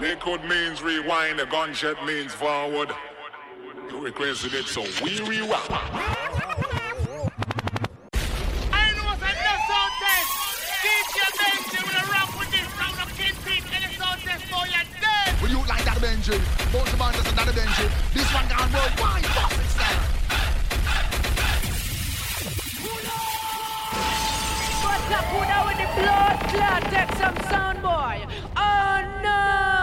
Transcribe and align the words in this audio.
Liquid 0.00 0.44
means 0.44 0.82
rewind, 0.82 1.40
a 1.40 1.46
gunshot 1.46 2.04
means 2.06 2.32
forward. 2.32 2.90
You 3.90 4.00
requested 4.00 4.54
it, 4.54 4.66
so 4.66 4.82
we 5.02 5.20
rewind. 5.20 6.48
Benji. 15.98 16.38
Both 16.72 16.90
the 16.90 16.96
man 16.96 17.12
just 17.12 17.32
another 17.32 17.52
Benji. 17.52 17.90
This 18.14 18.32
one 18.32 18.48
gone 18.48 18.72
worldwide. 18.72 19.24
Boss 19.34 19.52
it 19.52 19.68
style. 19.74 20.02
What's 24.84 25.10
up, 25.12 25.24
Buddha 25.32 25.58
with 25.66 25.78
the 25.82 25.88
blood 26.00 26.38
clot? 26.50 26.82
Take 26.92 27.12
some 27.18 27.36
sound, 27.50 27.82
boy. 27.82 28.26
Oh 28.56 29.00
no! 29.22 29.77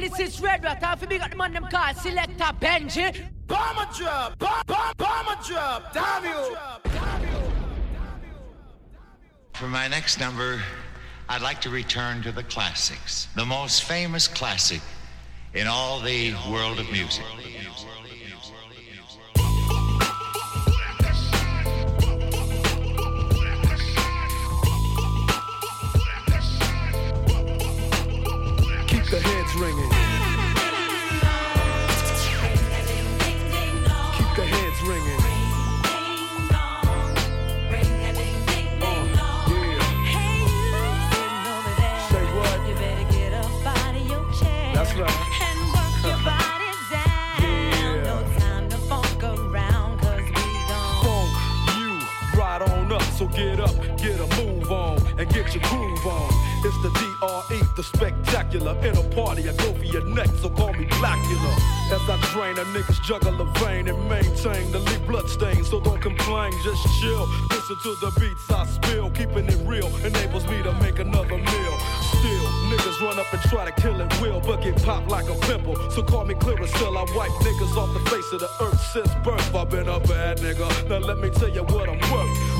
Well, 0.00 0.08
it's 0.08 0.16
this 0.16 0.40
red 0.40 0.64
rat. 0.64 0.82
Half 0.82 1.06
big 1.06 1.20
at 1.20 1.30
the 1.30 1.36
man 1.36 1.52
them 1.52 1.66
call 1.66 1.92
Selector 1.92 2.52
Benji. 2.58 3.22
Bomber 3.46 3.86
drop, 3.94 4.38
bomb, 4.38 4.62
bomb, 4.66 4.94
bomber 4.96 5.42
drop. 5.46 5.92
Damn 5.92 6.24
you. 6.24 6.56
For 9.52 9.66
my 9.68 9.88
next 9.88 10.18
number, 10.18 10.62
I'd 11.28 11.42
like 11.42 11.60
to 11.60 11.68
return 11.68 12.22
to 12.22 12.32
the 12.32 12.42
classics. 12.44 13.28
The 13.36 13.44
most 13.44 13.84
famous 13.84 14.26
classic 14.26 14.80
in 15.52 15.66
all 15.66 16.00
the 16.00 16.32
world 16.50 16.78
of 16.78 16.90
music. 16.90 17.26
So 53.20 53.28
get 53.28 53.60
up, 53.60 53.76
get 53.98 54.18
a 54.18 54.26
move 54.42 54.72
on, 54.72 54.96
and 55.18 55.28
get 55.28 55.54
your 55.54 55.62
groove 55.64 56.06
on. 56.06 56.32
It's 56.64 56.80
the 56.80 56.88
DRE, 56.88 57.60
the 57.76 57.82
spectacular. 57.82 58.74
In 58.80 58.96
a 58.96 59.02
party, 59.14 59.46
I 59.46 59.52
go 59.56 59.74
for 59.74 59.84
your 59.84 60.06
neck, 60.06 60.28
so 60.40 60.48
call 60.48 60.72
me 60.72 60.86
Blackula. 60.86 61.52
As 61.92 62.00
I 62.08 62.16
drain 62.32 62.56
a 62.56 62.64
nigga's 62.72 62.98
juggle 63.00 63.38
of 63.38 63.54
vein 63.58 63.88
and 63.88 64.08
maintain 64.08 64.72
the 64.72 64.78
lead 64.78 65.06
blood 65.06 65.28
stain. 65.28 65.62
So 65.64 65.80
don't 65.80 66.00
complain, 66.00 66.50
just 66.64 66.82
chill. 66.98 67.28
Listen 67.50 67.76
to 67.82 67.94
the 68.00 68.10
beats 68.18 68.50
I 68.50 68.64
spill. 68.64 69.10
Keeping 69.10 69.44
it 69.48 69.68
real 69.68 69.94
enables 69.98 70.46
me 70.46 70.62
to 70.62 70.72
make 70.80 70.98
another 70.98 71.36
meal. 71.36 71.74
Still, 72.16 72.46
niggas 72.72 73.02
run 73.02 73.18
up 73.18 73.30
and 73.34 73.42
try 73.50 73.70
to 73.70 73.82
kill 73.82 74.00
it 74.00 74.20
will, 74.22 74.40
but 74.40 74.62
get 74.62 74.82
popped 74.82 75.08
like 75.08 75.28
a 75.28 75.34
pimple. 75.44 75.76
So 75.90 76.02
call 76.02 76.24
me 76.24 76.36
Clearasil. 76.36 76.96
I 76.96 77.04
wipe 77.14 77.32
niggas 77.44 77.76
off 77.76 77.92
the 77.92 78.00
face 78.08 78.32
of 78.32 78.40
the 78.40 78.48
earth 78.64 78.80
since 78.94 79.14
birth. 79.22 79.54
I've 79.54 79.68
been 79.68 79.88
a 79.88 80.00
bad 80.00 80.38
nigga. 80.38 80.88
Now 80.88 81.00
let 81.00 81.18
me 81.18 81.28
tell 81.28 81.50
you 81.50 81.64
what 81.64 81.86
I'm 81.86 82.00
worth. 82.10 82.59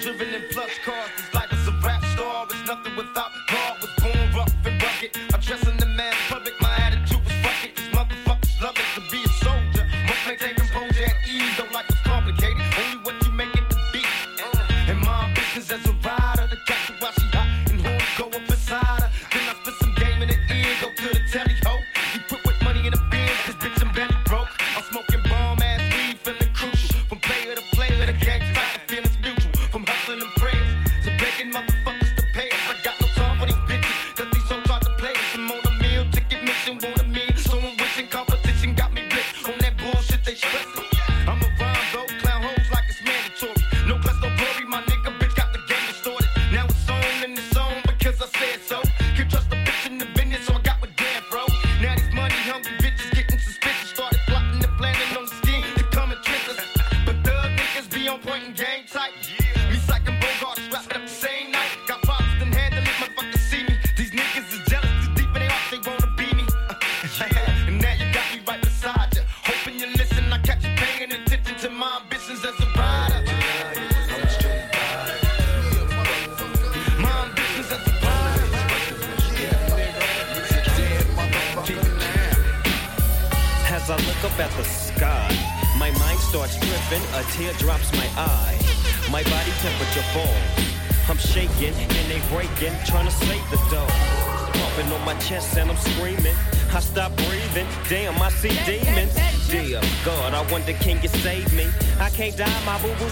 driven 0.00 0.34
in 0.34 0.42
plus 0.48 0.78
cars. 0.78 1.29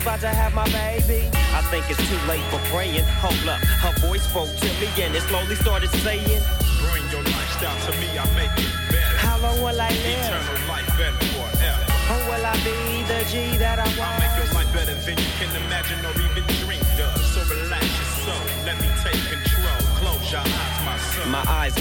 about 0.08 0.20
to 0.20 0.28
have 0.28 0.54
my 0.54 0.64
baby. 0.72 1.28
I 1.52 1.60
think 1.68 1.84
it's 1.90 2.00
too 2.08 2.16
late 2.24 2.40
for 2.48 2.56
praying. 2.72 3.04
Hold 3.20 3.44
up, 3.44 3.60
her 3.84 3.92
voice 4.00 4.24
spoke 4.24 4.48
to 4.48 4.68
me 4.80 4.88
and 5.04 5.12
it 5.14 5.20
slowly 5.28 5.54
started 5.54 5.90
saying, 6.00 6.40
Bring 6.80 7.04
your 7.12 7.20
lifestyle 7.28 7.76
to 7.84 7.92
me, 8.00 8.08
I 8.16 8.24
make 8.32 8.56
it 8.56 8.72
better. 8.88 9.16
How 9.20 9.36
long 9.44 9.60
will 9.60 9.76
I 9.76 9.92
live? 9.92 10.24
Eternal 10.24 10.64
life 10.64 10.88
forever. 10.96 11.84
Or 12.08 12.20
will 12.24 12.40
I 12.40 12.56
be 12.64 13.04
the 13.04 13.20
G 13.28 13.60
that 13.60 13.76
I 13.76 13.88
want? 14.00 14.16
I'll 14.16 14.20
make 14.24 14.32
your 14.40 14.48
life 14.56 14.72
better 14.72 14.96
than 14.96 15.18
you 15.20 15.30
can 15.36 15.52
imagine 15.68 16.00
or 16.00 16.16
even 16.24 16.44
dream 16.64 16.80
of. 17.04 17.12
So 17.28 17.44
relax 17.44 17.84
your 17.84 18.32
soul, 18.32 18.44
let 18.64 18.80
me 18.80 18.88
take 19.04 19.20
control. 19.28 19.76
Close 20.00 20.24
your 20.32 20.40
eyes, 20.40 20.76
my 20.88 20.96
son. 20.96 21.28
My 21.28 21.44
eyes 21.44 21.76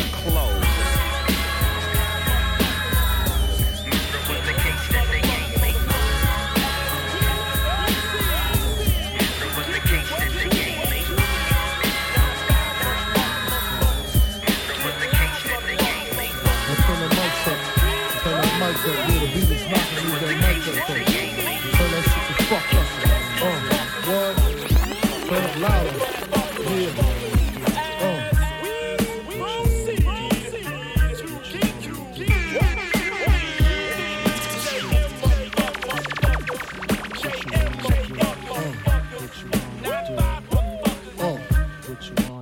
so 18.88 18.94
little 18.94 19.28
beat 19.28 19.52
is 19.52 19.64
knocking 19.70 20.08
me 20.08 20.16
the 20.18 20.28
micro 20.40 20.72
So 20.72 20.94
that 21.92 22.04
shit 22.08 22.24
the 22.28 22.44
fuck 22.48 22.68
up. 22.74 22.88
Uh, 23.44 23.60
what? 24.08 24.36
Turn 25.28 25.44
up 25.44 25.56
louder. 25.60 25.96
Yeah. 26.72 27.04
Uh. 28.00 28.22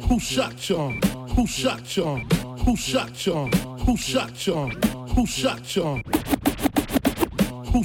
Who 0.07 0.15
shot 0.19 0.69
you? 0.69 0.81
Who 1.35 1.47
shot 1.47 1.97
you? 1.97 2.05
Who 2.65 2.75
shot 2.75 3.25
you? 3.25 3.49
Who 3.85 3.97
shot 3.97 4.45
you? 4.45 4.69
Who 5.15 5.25
shot 5.25 5.75
you? 5.75 6.03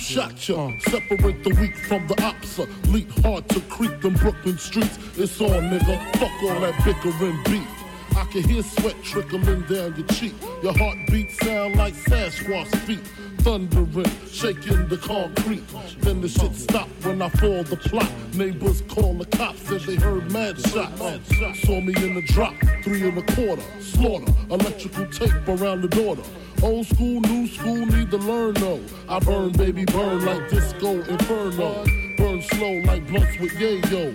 shot 0.00 0.48
ya. 0.48 0.72
Separate 0.80 1.44
the 1.44 1.54
weak 1.60 1.76
from 1.76 2.06
the 2.06 2.20
obsolete. 2.24 3.10
Hard 3.22 3.48
to 3.50 3.60
creep 3.62 4.00
them 4.00 4.14
Brooklyn 4.14 4.58
streets. 4.58 4.98
It's 5.16 5.40
all, 5.40 5.50
nigga. 5.50 5.96
Fuck 6.16 6.42
all 6.42 6.60
that 6.60 6.74
bickering 6.84 7.42
beef. 7.44 7.68
I 8.16 8.24
can 8.24 8.42
hear 8.42 8.62
sweat 8.62 8.96
trickling 9.02 9.62
down 9.62 9.94
your 9.96 10.06
cheek. 10.08 10.34
Your 10.62 10.76
heartbeat 10.76 11.30
sound 11.32 11.76
like 11.76 11.94
Sasquatch 11.94 12.74
feet. 12.86 13.00
Thundering, 13.42 14.04
shaking 14.30 14.86
the 14.88 14.98
concrete. 14.98 15.64
Then 16.00 16.20
the 16.20 16.28
shit 16.28 16.54
stopped 16.54 16.90
when 17.04 17.22
I 17.22 17.28
fall 17.30 17.62
the 17.64 17.76
plot. 17.76 18.10
Neighbors 18.34 18.82
call 18.82 19.14
the 19.14 19.24
cops, 19.24 19.62
said 19.62 19.80
they 19.82 19.96
heard 19.96 20.30
mad 20.30 20.58
shots. 20.60 20.98
Saw 21.62 21.80
me 21.80 21.94
in 21.96 22.14
the 22.14 22.22
drop, 22.28 22.54
three 22.84 23.08
and 23.08 23.16
a 23.16 23.22
quarter. 23.34 23.62
Slaughter, 23.80 24.32
electrical 24.50 25.06
tape 25.06 25.48
around 25.48 25.82
the 25.82 25.88
daughter. 25.88 26.22
Old 26.62 26.86
school, 26.86 27.20
new 27.22 27.46
school, 27.46 27.86
need 27.86 28.10
to 28.10 28.18
learn 28.18 28.54
though. 28.54 28.80
I 29.08 29.18
burn, 29.20 29.52
baby, 29.52 29.86
burn 29.86 30.24
like 30.24 30.50
disco 30.50 31.00
inferno. 31.02 31.84
Burn 32.18 32.42
slow 32.42 32.80
like 32.84 33.06
blunts 33.08 33.38
with 33.38 33.52
yayo. 33.52 34.14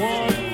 Uh. 0.00 0.49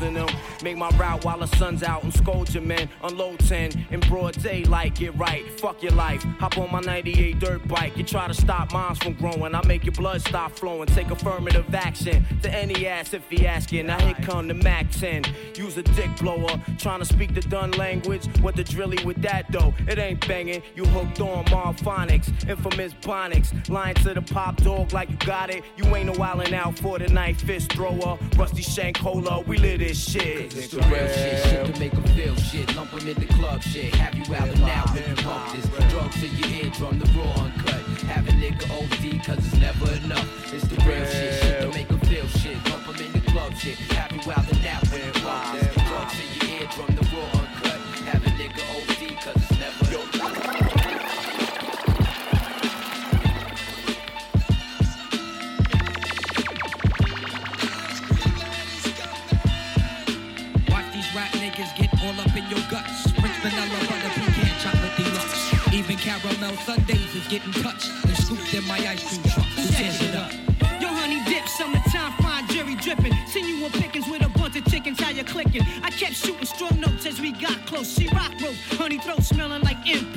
You 0.00 0.06
holding 0.06 0.14
them. 0.14 0.33
Make 0.64 0.78
my 0.78 0.88
route 0.96 1.26
while 1.26 1.38
the 1.38 1.46
sun's 1.58 1.82
out 1.82 2.04
and 2.04 2.14
scold 2.14 2.54
your 2.54 2.62
men. 2.62 2.88
Unload 3.02 3.38
10 3.40 3.86
in 3.90 4.00
broad 4.00 4.32
daylight, 4.42 4.94
get 4.94 5.14
right. 5.18 5.44
Fuck 5.60 5.82
your 5.82 5.92
life. 5.92 6.22
Hop 6.40 6.56
on 6.56 6.72
my 6.72 6.80
98 6.80 7.38
dirt 7.38 7.68
bike. 7.68 7.94
You 7.98 8.02
try 8.02 8.28
to 8.28 8.32
stop 8.32 8.72
mines 8.72 8.96
from 8.96 9.12
growing. 9.12 9.54
I 9.54 9.62
make 9.66 9.84
your 9.84 9.92
blood 9.92 10.22
stop 10.22 10.52
flowing. 10.52 10.86
Take 10.86 11.10
affirmative 11.10 11.74
action 11.74 12.24
to 12.40 12.50
any 12.50 12.86
ass 12.86 13.12
if 13.12 13.28
he 13.28 13.46
asking. 13.46 13.88
Now 13.88 14.00
here 14.00 14.14
come 14.22 14.48
the 14.48 14.54
Mac 14.54 14.90
10. 14.90 15.24
Use 15.54 15.76
a 15.76 15.82
dick 15.82 16.08
blower. 16.18 16.58
Trying 16.78 17.00
to 17.00 17.04
speak 17.04 17.34
the 17.34 17.42
done 17.42 17.72
language. 17.72 18.24
What 18.40 18.56
the 18.56 18.64
drilly 18.64 19.04
with 19.04 19.20
that 19.20 19.52
though? 19.52 19.74
It 19.86 19.98
ain't 19.98 20.26
banging. 20.26 20.62
You 20.74 20.86
hooked 20.86 21.20
on 21.20 21.44
Marphonics. 21.44 22.48
Infamous 22.48 22.94
Bonics. 22.94 23.68
Lying 23.68 23.96
to 23.96 24.14
the 24.14 24.22
pop 24.22 24.56
dog 24.62 24.94
like 24.94 25.10
you 25.10 25.16
got 25.26 25.50
it. 25.50 25.62
You 25.76 25.94
ain't 25.94 26.06
no 26.06 26.14
wildin' 26.14 26.54
out 26.54 26.78
for 26.78 26.98
the 26.98 27.08
night. 27.08 27.36
Fist 27.36 27.70
thrower. 27.74 28.18
Rusty 28.38 28.62
Shankola. 28.62 29.46
We 29.46 29.58
live 29.58 29.80
this 29.80 30.02
shit. 30.10 30.53
It's 30.56 30.68
the 30.68 30.78
real 30.82 31.08
shit, 31.08 31.42
shit 31.46 31.74
to 31.74 31.80
make 31.80 31.94
'em 31.94 32.04
feel 32.14 32.36
shit. 32.36 32.76
Lump 32.76 32.94
'em 32.94 33.08
in 33.08 33.18
the 33.18 33.26
club 33.26 33.60
shit. 33.60 33.92
Have 33.96 34.14
you 34.14 34.34
out 34.36 34.48
and 34.48 34.62
out 34.62 34.88
when 34.94 35.02
you 35.08 35.16
pump 35.16 35.52
this. 35.52 35.66
Drugs 35.90 36.20
to 36.20 36.28
your 36.28 36.48
eardrum, 36.62 36.98
the 37.00 37.10
raw 37.18 37.44
uncut. 37.44 37.82
Have 38.06 38.28
a 38.28 38.32
nigga 38.32 38.64
OD 38.70 39.18
cause 39.26 39.38
it's 39.38 39.56
never 39.56 39.90
enough. 40.04 40.54
It's 40.54 40.66
the 40.68 40.76
real 40.86 41.04
shit, 41.06 41.34
shit 41.42 41.60
to 41.62 41.68
make 41.76 41.90
'em 41.90 41.98
feel 42.00 42.28
shit. 42.38 42.56
Lump 42.70 42.88
'em 42.88 43.04
in 43.04 43.12
the 43.12 43.30
club 43.32 43.52
shit. 43.58 43.76
Have 43.98 44.12
you 44.12 44.22
out 44.30 44.46
and 44.52 44.66
out 44.66 44.86
when 44.90 45.00
you 45.04 45.12
pump 45.24 45.58
this. 45.58 45.74
Drugs 45.88 46.14
to 46.18 46.24
your 46.34 46.60
eardrum, 46.60 46.94
the 46.94 47.04
raw 47.10 47.24
uncut. 47.32 47.43
In 62.44 62.56
your 62.56 62.64
guts. 62.70 63.12
Prince 63.12 63.36
vanilla, 63.38 63.78
butter, 63.88 64.10
pecan, 64.20 64.58
chocolate 64.60 64.96
deluxe. 64.96 65.72
Even 65.72 65.96
caramel 65.96 66.56
sundaes 66.64 67.14
is 67.14 67.26
getting 67.28 67.52
touched 67.52 67.90
and 68.04 68.16
scooped 68.16 68.54
in 68.54 68.64
my 68.64 68.78
ice 68.78 69.02
cream 69.08 69.22
truck. 69.22 69.46
Who 69.46 69.66
tears 69.68 70.00
it 70.02 70.14
up? 70.14 70.32
Yo, 70.80 70.88
honey 70.88 71.22
dip, 71.24 71.46
summertime, 71.48 72.12
fine 72.22 72.46
jerry 72.48 72.74
dripping. 72.76 73.14
Seen 73.26 73.46
you 73.46 73.64
on 73.64 73.70
pickings 73.72 74.08
with 74.08 74.24
a 74.24 74.28
bunch 74.28 74.56
of 74.56 74.64
chickens, 74.66 75.00
how 75.00 75.10
you 75.10 75.24
clicking? 75.24 75.62
I 75.82 75.90
kept 75.90 76.14
shooting 76.14 76.46
strong 76.46 76.78
notes 76.80 77.06
as 77.06 77.20
we 77.20 77.32
got 77.32 77.66
close. 77.66 77.92
She 77.94 78.08
rock 78.08 78.32
rope, 78.42 78.56
honey 78.78 78.98
throat 78.98 79.22
smelling 79.22 79.62
like 79.62 79.86
impost. 79.86 80.13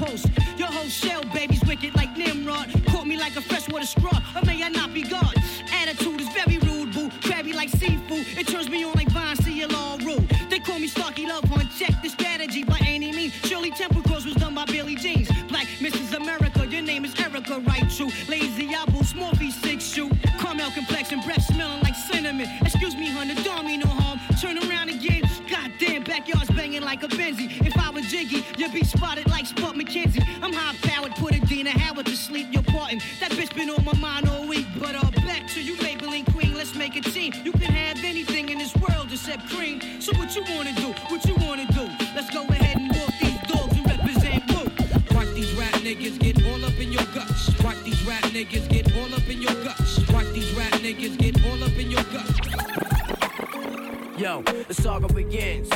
Yo, 54.28 54.42
the 54.42 54.74
saga 54.74 55.08
begins. 55.14 55.70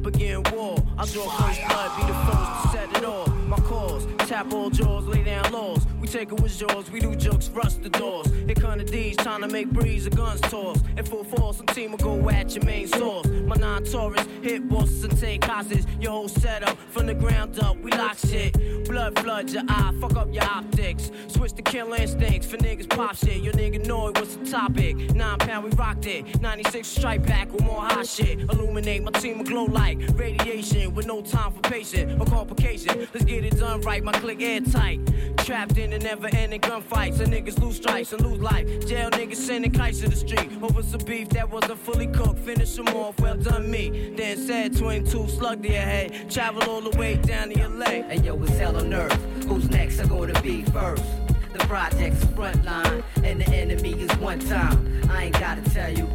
Begin 0.00 0.42
war. 0.54 0.78
I'll 0.96 1.04
draw 1.04 1.28
first 1.28 1.60
blood, 1.68 1.90
be 2.00 2.06
the 2.06 2.14
first 2.24 2.62
to 2.62 2.68
set 2.72 2.96
it 2.96 3.04
off. 3.04 3.28
My 3.46 3.58
cause, 3.58 4.06
tap 4.26 4.50
all 4.50 4.70
jaws, 4.70 5.04
lay 5.04 5.22
down 5.22 5.52
laws. 5.52 5.84
Take 6.06 6.30
it 6.30 6.40
with 6.40 6.60
yours, 6.60 6.88
we 6.90 7.00
do 7.00 7.16
jokes, 7.16 7.48
rust 7.48 7.82
the 7.82 7.90
doors. 7.90 8.28
Here 8.46 8.54
kind 8.54 8.80
of 8.80 8.90
D's 8.90 9.16
trying 9.16 9.42
to 9.42 9.48
make 9.48 9.68
breeze, 9.70 10.04
the 10.04 10.10
guns 10.10 10.40
toss. 10.42 10.78
In 10.96 11.04
full 11.04 11.24
force, 11.24 11.56
some 11.56 11.66
team 11.66 11.90
will 11.90 11.98
go 11.98 12.30
at 12.30 12.54
your 12.54 12.64
main 12.64 12.86
source. 12.86 13.26
My 13.26 13.56
non 13.56 13.84
Taurus 13.84 14.24
hit 14.40 14.68
bosses 14.68 15.02
and 15.04 15.18
take 15.20 15.44
hostages. 15.44 15.84
Your 16.00 16.12
whole 16.12 16.28
setup 16.28 16.78
from 16.90 17.06
the 17.06 17.14
ground 17.14 17.58
up, 17.58 17.76
we 17.78 17.90
lock 17.90 18.16
shit. 18.18 18.54
Blood 18.88 19.18
flood 19.18 19.50
your 19.50 19.64
eye, 19.68 19.92
fuck 20.00 20.16
up 20.16 20.32
your 20.32 20.44
optics. 20.44 21.10
Switch 21.26 21.52
to 21.54 21.62
kill 21.62 21.92
instincts 21.92 22.46
for 22.46 22.56
niggas 22.58 22.88
pop 22.88 23.16
shit. 23.16 23.42
Your 23.42 23.52
nigga 23.54 23.84
know 23.84 24.08
it 24.08 24.20
was 24.20 24.36
the 24.36 24.46
topic. 24.46 24.96
Nine 25.14 25.38
pound, 25.38 25.64
we 25.64 25.70
rocked 25.70 26.06
it. 26.06 26.40
96 26.40 26.86
strike 26.86 27.26
back 27.26 27.52
with 27.52 27.64
more 27.64 27.82
hot 27.82 28.06
shit. 28.06 28.40
Illuminate 28.40 29.02
my 29.02 29.10
team 29.10 29.38
will 29.38 29.44
glow 29.44 29.64
like 29.64 29.98
radiation 30.14 30.94
with 30.94 31.06
no 31.06 31.20
time 31.20 31.52
for 31.52 31.60
patience 31.62 32.18
or 32.20 32.26
complication. 32.26 33.08
Let's 33.12 33.24
get 33.24 33.44
it 33.44 33.58
done 33.58 33.80
right, 33.80 34.02
my 34.04 34.12
click 34.12 34.40
airtight. 34.40 35.00
Trapped 35.38 35.78
in 35.78 35.90
the 35.90 35.95
never 36.02 36.28
ending 36.28 36.60
gunfights. 36.60 37.20
And 37.20 37.32
niggas 37.32 37.60
lose 37.60 37.76
strikes 37.76 38.12
and 38.12 38.20
lose 38.22 38.40
life. 38.40 38.66
Jail 38.86 39.10
niggas 39.10 39.36
sending 39.36 39.72
kites 39.72 40.00
to 40.00 40.08
the 40.08 40.16
street. 40.16 40.50
Over 40.62 40.82
some 40.82 41.00
beef 41.00 41.28
that 41.30 41.50
wasn't 41.50 41.78
fully 41.78 42.06
cooked. 42.08 42.40
Finish 42.40 42.74
them 42.74 42.88
off, 42.88 43.18
well 43.20 43.36
done 43.36 43.70
me. 43.70 44.12
Then 44.16 44.36
said 44.36 44.76
22 44.76 45.28
slug 45.28 45.62
to 45.62 45.68
your 45.68 45.82
head. 45.82 46.30
Travel 46.30 46.62
all 46.70 46.80
the 46.80 46.96
way 46.98 47.16
down 47.16 47.50
to 47.50 47.68
LA. 47.68 48.06
And 48.10 48.24
yo, 48.24 48.40
it's 48.42 48.56
hell 48.56 48.76
on 48.76 48.92
earth. 48.92 49.44
Who's 49.44 49.70
next 49.70 50.00
are 50.00 50.06
gonna 50.06 50.40
be 50.42 50.62
first? 50.64 51.04
The 51.52 51.58
project's 51.66 52.24
front 52.34 52.64
line, 52.64 53.02
and 53.24 53.40
the 53.40 53.48
enemy 53.54 53.92
is 53.92 54.10
one 54.18 54.38
time. 54.40 55.02
I 55.08 55.24
ain't 55.24 55.40
gotta 55.40 55.62
tell 55.70 55.90
you. 55.90 56.08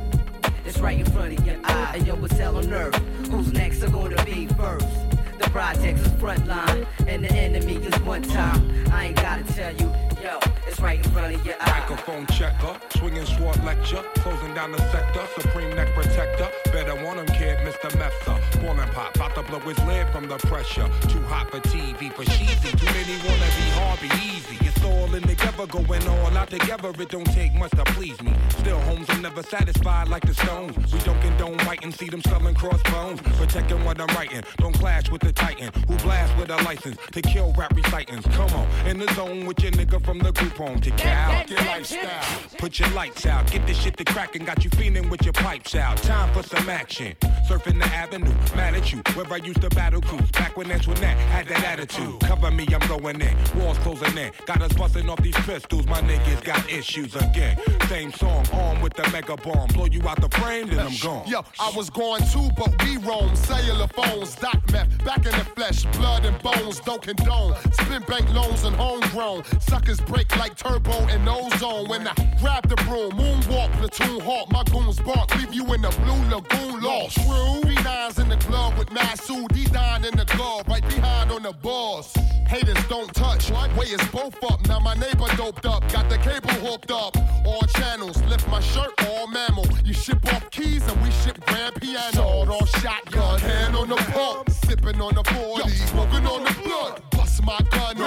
It's 0.65 0.77
right 0.79 0.99
in 0.99 1.05
front 1.05 1.39
of 1.39 1.45
your 1.45 1.57
eye. 1.63 1.97
Hey 1.97 2.05
yo, 2.05 2.23
it's 2.23 2.37
hell 2.37 2.57
on 2.57 2.71
earth. 2.71 2.95
Who's 3.29 3.51
next 3.51 3.81
are 3.83 3.89
gonna 3.89 4.23
be 4.23 4.47
first? 4.47 5.10
Project's 5.51 6.07
front 6.11 6.47
line, 6.47 6.87
and 7.07 7.25
the 7.25 7.33
enemy 7.33 7.75
is 7.75 7.93
one 8.03 8.21
time. 8.21 8.71
I 8.89 9.07
ain't 9.07 9.17
gotta 9.17 9.43
tell 9.53 9.73
you. 9.75 9.91
Yo, 10.23 10.39
it's 10.65 10.79
right 10.79 11.03
in 11.03 11.11
front 11.11 11.35
of 11.35 11.45
your 11.45 11.55
eye. 11.59 11.79
Microphone 11.81 12.25
checker, 12.27 12.79
swinging 12.97 13.25
short 13.25 13.61
lecture, 13.65 14.01
closing 14.15 14.53
down 14.53 14.71
the 14.71 14.77
sector, 14.91 15.27
supreme 15.37 15.75
neck 15.75 15.93
protector. 15.93 16.47
Better 16.71 16.95
want 17.03 17.19
him, 17.19 17.25
kid, 17.37 17.57
Mr. 17.67 17.91
Mepsa. 17.99 18.61
Ballin' 18.61 18.87
pop, 18.89 19.13
about 19.15 19.35
to 19.35 19.43
blow 19.43 19.59
his 19.59 19.77
lid 19.83 20.07
from 20.13 20.29
the 20.29 20.37
pressure. 20.37 20.89
Too 21.09 21.21
hot 21.23 21.51
for 21.51 21.59
TV, 21.59 22.13
for 22.13 22.23
cheesy. 22.23 22.71
Too 22.77 22.85
many 22.85 23.17
wanna 23.27 23.51
be 23.59 23.67
hard, 23.75 23.99
be 23.99 24.07
easy. 24.23 24.70
All 24.83 25.13
in 25.13 25.21
together, 25.23 25.67
going 25.67 26.07
all 26.07 26.37
out 26.37 26.49
together. 26.49 26.89
It 26.99 27.09
don't 27.09 27.25
take 27.25 27.53
much 27.53 27.71
to 27.71 27.83
please 27.85 28.21
me. 28.21 28.33
Still, 28.59 28.79
homes 28.81 29.09
are 29.09 29.19
never 29.19 29.43
satisfied 29.43 30.07
like 30.07 30.25
the 30.25 30.33
stones. 30.33 30.93
We 30.93 30.99
don't 30.99 31.19
condone 31.21 31.57
writing, 31.67 31.91
see 31.91 32.09
them 32.09 32.21
selling 32.21 32.55
crossbones. 32.55 33.21
Protecting 33.21 33.83
what 33.83 33.99
I'm 33.99 34.07
writing, 34.15 34.43
don't 34.57 34.73
clash 34.73 35.09
with 35.11 35.21
the 35.21 35.31
titan 35.33 35.71
who 35.87 35.95
blast 35.97 36.35
with 36.37 36.49
a 36.49 36.57
license 36.63 36.97
to 37.11 37.21
kill 37.21 37.53
rap 37.57 37.75
recitants. 37.75 38.27
Come 38.35 38.49
on, 38.53 38.67
in 38.87 38.99
the 38.99 39.13
zone 39.13 39.45
with 39.45 39.61
your 39.61 39.71
nigga 39.73 40.03
from 40.03 40.19
the 40.19 40.31
group 40.31 40.53
home 40.53 40.79
to 40.81 40.91
cow. 40.91 41.43
Your 41.47 41.59
lifestyle. 41.59 42.39
Put 42.57 42.79
your 42.79 42.89
lights 42.89 43.25
out, 43.25 43.51
get 43.51 43.65
this 43.67 43.77
shit 43.77 43.97
to 43.97 44.05
crackin', 44.05 44.45
got 44.45 44.63
you 44.63 44.69
feeling 44.71 45.09
with 45.09 45.23
your 45.23 45.33
pipes 45.33 45.75
out. 45.75 45.97
Time 45.97 46.33
for 46.33 46.43
some 46.43 46.69
action. 46.69 47.15
Surfing 47.47 47.79
the 47.79 47.85
avenue, 47.85 48.33
mad 48.55 48.75
at 48.75 48.91
you. 48.91 49.01
Where 49.15 49.31
I 49.31 49.37
used 49.37 49.61
to 49.61 49.69
battle 49.69 50.01
cruise, 50.01 50.31
back 50.31 50.57
when 50.57 50.69
that's 50.69 50.87
when 50.87 50.99
that 51.01 51.17
had 51.17 51.47
that 51.47 51.63
attitude. 51.63 52.19
Cover 52.21 52.51
me, 52.51 52.67
I'm 52.73 52.87
going 52.87 53.21
in. 53.21 53.35
Walls 53.55 53.77
closing 53.79 54.17
in. 54.17 54.31
Got 54.45 54.61
us 54.61 54.70
busting 54.73 55.09
off 55.09 55.21
these 55.21 55.35
pistols, 55.35 55.85
my 55.87 56.01
niggas 56.01 56.43
got 56.43 56.69
issues 56.69 57.15
again. 57.15 57.57
Same 57.87 58.11
song, 58.13 58.45
armed 58.53 58.81
with 58.81 58.93
the 58.93 59.09
mega 59.11 59.35
bomb. 59.37 59.67
Blow 59.69 59.85
you 59.85 60.01
out 60.07 60.21
the 60.21 60.29
frame, 60.37 60.67
then 60.67 60.79
I'm 60.79 60.95
gone. 61.01 61.27
Yo, 61.27 61.41
I 61.59 61.71
was 61.75 61.89
going 61.89 62.23
too, 62.31 62.49
but 62.57 62.71
we 62.83 62.97
roam. 62.97 63.35
Cellular 63.35 63.87
phones, 63.87 64.35
dot 64.35 64.59
meth, 64.71 65.03
back 65.03 65.25
in 65.25 65.31
the 65.31 65.45
flesh, 65.55 65.85
blood 65.97 66.25
and 66.25 66.37
bones, 66.41 66.79
don't 66.79 67.01
condone. 67.01 67.55
Spin 67.73 68.03
bank 68.03 68.31
loans 68.33 68.63
and 68.63 68.75
homegrown. 68.75 69.43
Suckers 69.59 69.99
break 70.01 70.35
like 70.37 70.55
turbo 70.55 70.91
and 71.07 71.27
ozone. 71.27 71.87
When 71.87 72.07
I 72.07 72.13
grab 72.39 72.67
the 72.69 72.75
broom, 72.87 73.11
moonwalk, 73.11 73.71
platoon 73.73 74.19
hawk, 74.21 74.51
my 74.51 74.63
goons 74.65 74.99
bark, 74.99 75.35
leave 75.35 75.53
you 75.53 75.73
in 75.73 75.81
the 75.81 75.89
blue 75.89 76.35
lagoon 76.35 76.81
lost. 76.81 77.15
True. 77.15 77.61
B9's 77.61 78.19
in 78.19 78.29
the 78.29 78.37
glove 78.37 78.77
with 78.77 78.89
Masu, 78.89 79.47
D9 79.49 80.11
in 80.11 80.17
the 80.17 80.25
glove, 80.25 80.67
right 80.67 80.87
behind 80.87 81.31
on 81.31 81.43
the 81.43 81.53
boss. 81.53 82.13
Haters 82.47 82.83
don't 82.87 83.13
touch, 83.13 83.49
way 83.51 83.85
is 83.85 84.05
both 84.09 84.41
up. 84.43 84.60
Now 84.67 84.79
my 84.79 84.93
neighbor 84.95 85.27
doped 85.35 85.65
up, 85.65 85.87
got 85.91 86.09
the 86.09 86.17
cable 86.17 86.49
hooked 86.65 86.91
up. 86.91 87.15
All 87.45 87.61
channels, 87.75 88.21
lift 88.23 88.47
my 88.47 88.59
shirt, 88.61 88.91
all 89.07 89.27
mammal. 89.27 89.65
You 89.83 89.93
ship 89.93 90.25
off 90.33 90.49
keys 90.51 90.87
and 90.87 91.01
we 91.01 91.11
ship 91.11 91.39
grand 91.45 91.75
piano. 91.75 92.11
Sawed 92.13 92.49
off 92.49 92.69
shotgun, 92.81 93.39
hand 93.39 93.75
on 93.75 93.89
the 93.89 93.95
pump, 93.95 94.49
sipping 94.49 95.01
on 95.01 95.15
the 95.15 95.23
40, 95.23 95.69
smoking 95.69 96.25
on 96.25 96.43
the 96.43 96.55
blood. 96.63 97.01
Bust 97.11 97.43
my 97.45 97.59
gun, 97.71 97.97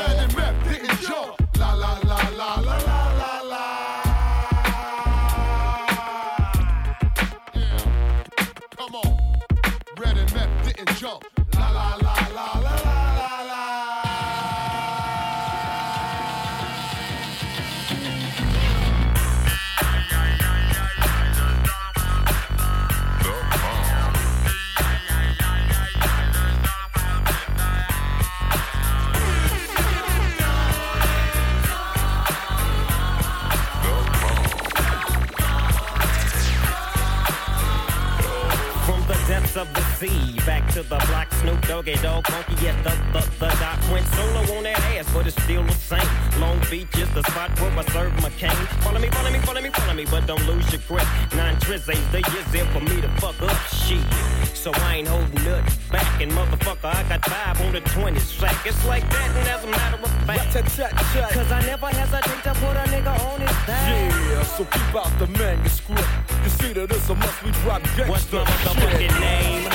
depths 40.04 40.16
of 40.16 40.34
the 40.34 40.34
sea, 40.34 40.46
back 40.46 40.72
to 40.72 40.82
the 40.82 40.96
block, 41.08 41.32
Snoop 41.34 41.60
Doggy 41.66 41.94
Dogg, 41.96 42.26
funky, 42.26 42.54
yes, 42.64 42.76
the, 42.84 42.90
the, 43.12 43.20
the 43.38 43.48
doc 43.60 43.78
went 43.90 44.06
solo 44.08 44.56
on 44.56 44.64
that 44.64 44.78
ass, 44.96 45.12
but 45.12 45.26
it's 45.26 45.40
still 45.42 45.62
the 45.62 45.72
same. 45.72 46.40
Long 46.40 46.58
Beach 46.70 46.98
is 46.98 47.10
the 47.14 47.22
spot 47.22 47.58
where 47.60 47.70
I 47.70 47.84
serve 47.86 48.12
my 48.22 48.30
cane. 48.30 48.50
Follow 48.82 49.00
me, 49.00 49.08
follow 49.08 49.30
me, 49.30 49.38
follow 49.40 49.60
me, 49.60 49.70
follow 49.70 49.94
me, 49.94 50.04
but 50.10 50.26
don't 50.26 50.44
lose 50.46 50.70
your 50.72 50.80
grip. 50.88 51.06
Nine 51.34 51.56
trizzies, 51.56 52.04
the 52.12 52.20
years 52.32 52.46
there 52.52 52.66
for 52.66 52.80
me 52.80 53.00
to 53.00 53.08
fuck 53.20 53.40
up 53.42 53.56
shit. 53.68 54.04
So 54.54 54.72
I 54.74 54.96
ain't 54.96 55.08
holding 55.08 55.44
nothing 55.44 55.90
back, 55.90 56.20
and 56.20 56.32
motherfucker, 56.32 56.94
I 56.94 57.02
got 57.08 57.24
five 57.24 57.60
on 57.60 57.72
the 57.72 57.80
20 57.80 58.18
sack. 58.18 58.66
It's 58.66 58.84
like 58.86 59.08
that, 59.10 59.30
and 59.36 59.48
as 59.48 59.64
a 59.64 59.68
matter 59.68 60.02
of 60.02 60.10
fact, 60.26 60.52
cause 60.52 61.52
I 61.52 61.60
never 61.66 61.86
hesitate 61.88 62.42
to 62.44 62.54
put 62.54 62.76
a 62.76 62.84
nigga 62.88 63.14
on 63.32 63.40
his 63.40 63.50
back. 63.66 64.12
Yeah, 64.12 64.42
so 64.42 64.64
keep 64.64 64.94
out 64.94 65.18
the 65.18 65.26
manuscript. 65.38 66.08
You 66.44 66.50
see 66.50 66.72
that 66.72 66.90
it's 66.90 67.08
a 67.08 67.14
must 67.14 67.42
we 67.42 67.50
drop 67.62 67.82
gangsta 67.82 68.08
What's 68.08 68.24
the 68.26 68.38
motherfucking 68.38 69.20
name? 69.20 69.73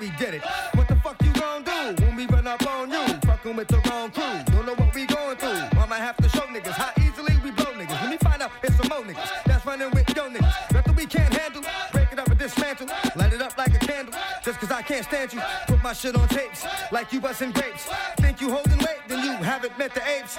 we 0.00 0.10
did 0.10 0.34
it. 0.34 0.42
What 0.74 0.86
the 0.86 0.96
fuck 0.96 1.20
you 1.22 1.32
gon' 1.32 1.64
do 1.64 2.04
when 2.04 2.14
we 2.14 2.26
run 2.26 2.46
up 2.46 2.64
on 2.66 2.90
you? 2.90 3.04
Fucking 3.26 3.56
with 3.56 3.68
the 3.68 3.78
wrong 3.88 4.10
crew. 4.10 4.54
Don't 4.54 4.66
know 4.66 4.74
what 4.74 4.94
we 4.94 5.06
going 5.06 5.36
through. 5.36 5.58
Mama 5.74 5.96
have 5.96 6.16
to 6.18 6.28
show 6.28 6.42
niggas 6.42 6.72
how 6.72 6.90
easily 7.02 7.36
we 7.42 7.50
blow 7.50 7.72
niggas. 7.72 8.00
When 8.00 8.10
we 8.10 8.16
find 8.18 8.42
out 8.42 8.52
it's 8.62 8.76
some 8.76 8.88
more 8.88 9.02
niggas 9.02 9.28
that's 9.44 9.66
running 9.66 9.90
with 9.90 10.08
yo 10.16 10.28
niggas. 10.28 10.72
Nothing 10.72 10.94
we 10.94 11.06
can't 11.06 11.34
handle. 11.34 11.62
Break 11.92 12.12
it 12.12 12.18
up 12.18 12.28
and 12.28 12.38
dismantle. 12.38 12.86
Light 13.16 13.32
it 13.32 13.42
up 13.42 13.58
like 13.58 13.74
a 13.74 13.78
candle. 13.78 14.14
Just 14.44 14.60
cause 14.60 14.70
I 14.70 14.82
can't 14.82 15.04
stand 15.04 15.32
you. 15.32 15.40
Put 15.66 15.82
my 15.82 15.92
shit 15.92 16.16
on 16.16 16.28
tapes 16.28 16.64
like 16.92 17.12
you 17.12 17.20
bustin' 17.20 17.52
grapes. 17.52 17.88
Think 18.18 18.40
you 18.40 18.50
holding 18.50 18.78
weight, 18.78 19.02
then 19.08 19.24
you 19.24 19.32
haven't 19.32 19.76
met 19.78 19.94
the 19.94 20.02
apes. 20.08 20.38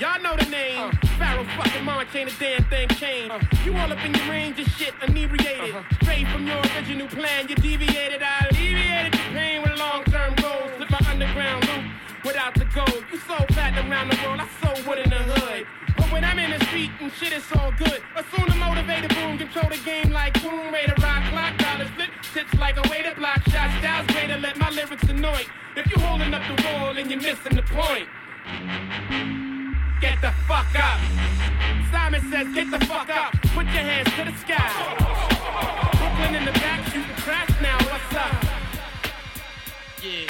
Y'all 0.00 0.20
know 0.20 0.34
the 0.34 0.50
name. 0.50 0.90
Pharoahe 1.22 1.46
fucking 1.56 1.84
Monch 1.84 2.16
ain't 2.16 2.32
a 2.32 2.38
damn 2.40 2.64
thing 2.64 2.88
changed. 2.98 3.32
You 3.64 3.76
all 3.76 3.92
up 3.92 4.04
in 4.04 4.12
your 4.12 4.28
range 4.28 4.58
of 4.58 4.66
shit, 4.74 4.92
inebriated. 5.06 5.70
Uh-huh. 5.70 5.94
Straight 6.02 6.26
from 6.28 6.48
your 6.48 6.58
original 6.74 7.06
plan, 7.06 7.46
you 7.46 7.54
deviated. 7.54 8.20
I 8.20 8.48
alleviated 8.50 9.14
your 9.14 9.30
pain 9.30 9.62
with 9.62 9.78
long-term 9.78 10.34
goals. 10.42 10.70
Slip 10.78 10.90
my 10.90 10.98
underground 11.06 11.68
loop 11.68 11.84
without 12.24 12.54
the 12.54 12.64
gold. 12.74 13.04
You 13.12 13.18
so 13.18 13.36
platinum 13.54 13.92
around 13.92 14.10
the 14.10 14.18
world, 14.26 14.40
I 14.42 14.48
so 14.58 14.88
wood 14.88 14.98
in 14.98 15.10
the 15.10 15.22
hood. 15.30 15.64
But 15.96 16.10
when 16.10 16.24
I'm 16.24 16.40
in 16.40 16.50
the 16.50 16.64
street 16.66 16.90
and 17.00 17.12
shit, 17.12 17.32
it's 17.32 17.54
all 17.54 17.70
good. 17.78 18.02
Assume 18.18 18.48
the 18.48 18.56
motivated 18.56 19.14
boom, 19.14 19.38
control 19.38 19.70
the 19.70 19.78
game 19.84 20.10
like 20.10 20.34
boom, 20.42 20.72
way 20.72 20.86
to 20.86 20.94
rock, 21.06 21.22
clock, 21.30 21.56
dollars 21.56 21.90
flip, 21.94 22.10
sits 22.34 22.52
like 22.58 22.84
a 22.84 22.90
way 22.90 23.02
to 23.02 23.14
block 23.14 23.46
shots. 23.48 23.78
Styles 23.78 24.08
way 24.08 24.26
to 24.26 24.38
let 24.38 24.58
my 24.58 24.70
lyrics 24.70 25.04
annoy. 25.04 25.46
If 25.76 25.86
you 25.86 26.02
holding 26.02 26.34
up 26.34 26.42
the 26.50 26.60
wall 26.66 26.98
and 26.98 27.08
you're 27.08 27.22
missing 27.22 27.54
the 27.54 27.62
point. 27.62 28.08
Get 30.04 30.20
the 30.20 30.32
fuck 30.46 30.66
up. 30.76 31.00
Simon 31.90 32.20
says, 32.30 32.46
get 32.54 32.70
the 32.70 32.78
fuck 32.84 33.08
up. 33.08 33.32
Put 33.56 33.64
your 33.72 33.84
hands 33.88 34.12
to 34.12 34.24
the 34.28 34.36
sky. 34.36 34.68
Brooklyn 35.96 36.34
in 36.34 36.44
the 36.44 36.52
back, 36.60 36.84
shooting 36.92 37.16
crash 37.24 37.48
now. 37.62 37.78
What's 37.88 38.14
up? 38.14 38.44
Yeah. 40.02 40.28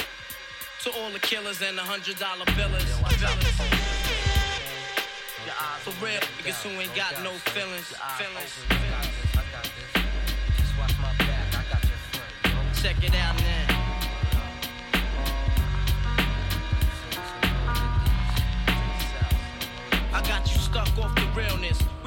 To 0.85 0.91
all 0.97 1.11
the 1.11 1.19
killers 1.19 1.61
and 1.61 1.77
the 1.77 1.83
hundred 1.83 2.21
dollar 2.21 2.45
billers. 2.55 2.87
For 5.83 5.91
real 6.05 6.21
niggas 6.21 6.63
who 6.63 6.81
ain't 6.81 6.95
got 6.95 7.21
no 7.25 7.33
feelings. 7.51 7.93
Feelings. 8.15 8.55
Check 12.81 13.03
it 13.03 13.15
out 13.17 13.37
now. 13.41 13.74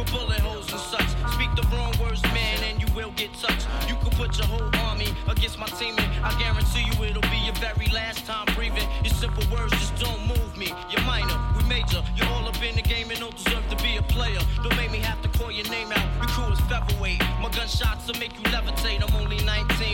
with 0.00 0.12
bullet 0.12 0.40
holes 0.40 0.70
and 0.72 0.80
such. 0.80 1.08
Speak 1.34 1.52
the 1.54 1.66
wrong 1.72 1.92
words, 2.00 2.22
man, 2.32 2.58
and 2.64 2.80
you 2.80 2.88
will 2.94 3.12
get 3.12 3.32
touched. 3.34 3.66
You 3.88 3.96
could 4.02 4.12
put 4.12 4.36
your 4.38 4.46
whole 4.46 4.70
army 4.88 5.08
against 5.28 5.58
my 5.58 5.66
team, 5.66 5.94
and 5.98 6.08
I 6.24 6.32
guarantee 6.38 6.84
you 6.88 7.04
it'll 7.04 7.22
be 7.30 7.40
your 7.44 7.54
very 7.54 7.86
last 7.92 8.24
time 8.26 8.46
breathing. 8.54 8.88
Your 9.04 9.14
simple 9.14 9.44
words 9.52 9.72
just 9.72 9.96
don't 9.96 10.26
move 10.26 10.56
me. 10.56 10.72
You're 10.90 11.04
minor, 11.04 11.36
we 11.56 11.64
major. 11.68 12.02
You're 12.16 12.28
all 12.28 12.46
up 12.48 12.60
in 12.62 12.76
the 12.76 12.82
game 12.82 13.10
and 13.10 13.20
don't 13.20 13.36
deserve 13.36 13.66
to 13.70 13.76
be 13.82 13.96
a 13.96 14.02
player. 14.02 14.40
Don't 14.62 14.76
make 14.76 14.90
me 14.90 14.98
have 14.98 15.20
to 15.22 15.28
call 15.38 15.50
your 15.50 15.68
name 15.68 15.92
out. 15.92 16.08
Your 16.18 16.28
crew 16.28 16.52
is 16.52 16.60
featherweight. 16.70 17.20
My 17.42 17.50
gunshots 17.50 18.06
will 18.06 18.18
make 18.18 18.34
you 18.36 18.44
levitate. 18.54 19.02
I'm 19.04 19.14
only 19.20 19.42
19, 19.44 19.89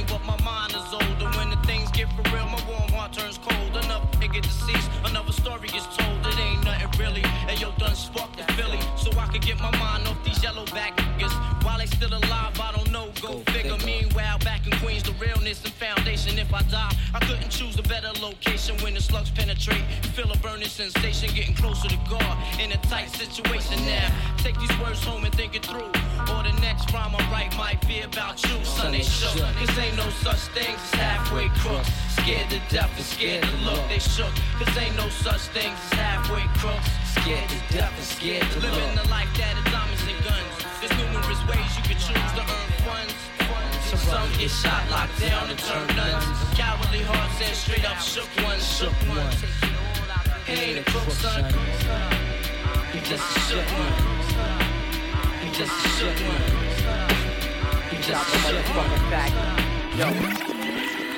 burning 20.66 20.92
sensation, 20.92 21.35
getting 21.35 21.55
closer 21.55 21.88
to 21.88 21.96
God 22.09 22.37
in 22.61 22.72
a 22.72 22.76
tight 22.88 23.09
situation 23.11 23.76
now. 23.85 24.11
Take 24.38 24.59
these 24.59 24.79
words 24.79 25.02
home 25.05 25.24
and 25.24 25.35
think 25.35 25.55
it 25.55 25.64
through. 25.64 25.90
Or 26.33 26.42
the 26.42 26.55
next 26.61 26.92
rhyme 26.92 27.14
I 27.14 27.22
write 27.31 27.57
might 27.57 27.87
be 27.87 28.00
about 28.00 28.42
you, 28.42 28.64
son. 28.64 28.92
They 28.92 29.02
shook. 29.02 29.37
Cause 29.37 29.79
ain't 29.79 29.96
no 29.96 30.09
such 30.22 30.42
thing 30.55 30.74
as 30.74 30.94
halfway 30.94 31.48
crooks. 31.61 31.90
Scared 32.16 32.48
to 32.50 32.61
death 32.68 32.90
and 32.96 33.05
scared 33.05 33.44
to 33.44 33.57
look. 33.64 33.81
They 33.88 33.98
shook. 33.98 34.33
Cause 34.59 34.76
ain't 34.79 34.96
no 34.96 35.09
such 35.09 35.42
thing 35.55 35.72
as 35.72 35.92
halfway 35.92 36.44
crooks. 36.59 36.88
Scared 37.20 37.48
to 37.48 37.59
death 37.72 37.94
and 37.94 38.07
scared 38.07 38.46
to 38.52 38.61
look. 38.61 38.72
Living 38.72 38.96
the 38.96 39.09
life 39.09 39.31
that 39.38 39.55
is 39.59 39.66
diamonds 39.72 40.02
and 40.02 40.18
guns. 40.24 40.55
There's 40.81 40.94
numerous 40.98 41.42
ways 41.46 41.70
you 41.76 41.83
can 41.85 41.98
choose 41.98 42.33
to 42.38 42.42
earn 42.42 42.70
funds. 42.85 43.14
Some 43.87 44.29
get 44.38 44.50
shot, 44.50 44.83
locked 44.90 45.18
down, 45.20 45.48
and 45.48 45.59
turn 45.59 45.87
nuns. 45.96 46.24
Cowardly 46.55 47.02
hearts 47.02 47.40
and 47.42 47.57
straight 47.57 47.88
up 47.88 47.98
shook 47.98 48.29
ones, 48.44 48.62
shook 48.62 48.94
ones. 49.09 49.75
He 50.46 50.52
ain't 50.52 50.78
a 50.78 50.90
crook, 50.92 51.11
son. 51.11 51.44
He 52.92 53.00
just 53.00 53.26
shook 53.48 53.66
one. 53.66 53.94
He 55.42 55.50
just 55.50 55.74
shook 55.98 56.16
one. 56.22 56.44
He 57.90 57.96
just 58.00 58.35
a 58.35 58.38
shook 58.46 58.76
one. 58.76 58.90
Yo. 59.98 60.06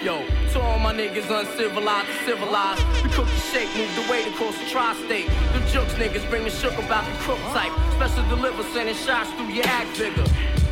Yo, 0.02 0.26
to 0.52 0.60
all 0.60 0.78
my 0.78 0.94
niggas 0.94 1.28
uncivilized, 1.28 2.08
civilized. 2.24 2.82
We 3.04 3.10
cook 3.10 3.26
the 3.26 3.40
shake, 3.52 3.68
move 3.76 3.94
the 3.96 4.10
weight 4.10 4.26
across 4.28 4.56
the 4.56 4.64
tri-state. 4.70 5.26
The 5.52 5.60
jokes 5.70 5.92
niggas 5.94 6.26
bring 6.30 6.44
the 6.44 6.50
shook 6.50 6.78
about 6.78 7.04
the 7.04 7.12
crook 7.18 7.40
type. 7.52 7.72
Special 7.96 8.26
deliver, 8.30 8.62
sending 8.72 8.94
shots 8.94 9.30
through 9.32 9.48
your 9.48 9.66
act 9.66 9.94
figure. 9.94 10.24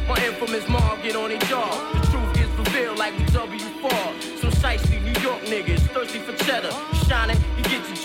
My 0.09 0.16
infamous 0.25 0.66
mob 0.69 1.03
get 1.03 1.16
on 1.16 1.29
their 1.29 1.40
jaw. 1.51 1.69
The 1.92 2.07
truth 2.07 2.35
gets 2.35 2.53
revealed 2.57 2.97
like 2.97 3.19
we 3.19 3.25
W4. 3.25 4.38
Some 4.38 4.53
shiesty 4.53 5.03
New 5.03 5.21
York 5.21 5.42
niggas, 5.42 5.81
thirsty 5.90 6.21
for 6.21 6.33
cheddar. 6.45 6.71
Shining, 7.09 7.37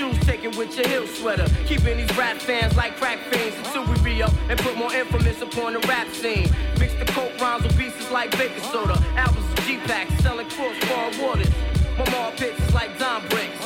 you 0.01 0.13
juice 0.13 0.25
taken 0.25 0.57
with 0.57 0.75
your 0.77 0.87
hill 0.87 1.07
sweater. 1.07 1.45
Keeping 1.65 1.97
these 1.97 2.17
rap 2.17 2.37
fans 2.37 2.75
like 2.75 2.95
crack 2.97 3.19
fiends 3.29 3.55
until 3.57 3.85
we 3.85 3.93
re 4.01 4.21
up 4.21 4.33
and 4.49 4.59
put 4.59 4.75
more 4.77 4.93
infamous 4.93 5.41
upon 5.41 5.73
the 5.73 5.79
rap 5.87 6.07
scene. 6.09 6.49
Mix 6.79 6.93
the 6.95 7.05
coke 7.05 7.39
rhymes 7.39 7.63
with 7.63 7.77
pieces 7.77 8.09
like 8.11 8.31
baking 8.37 8.63
soda. 8.63 8.97
Albums 9.15 9.45
of 9.45 9.65
G-Packs 9.65 10.13
selling 10.23 10.49
crossbar 10.49 11.11
waters. 11.21 11.49
My 11.97 12.33
pits 12.35 12.59
is 12.59 12.73
like 12.73 12.97
dime 12.97 13.27
bricks. 13.29 13.63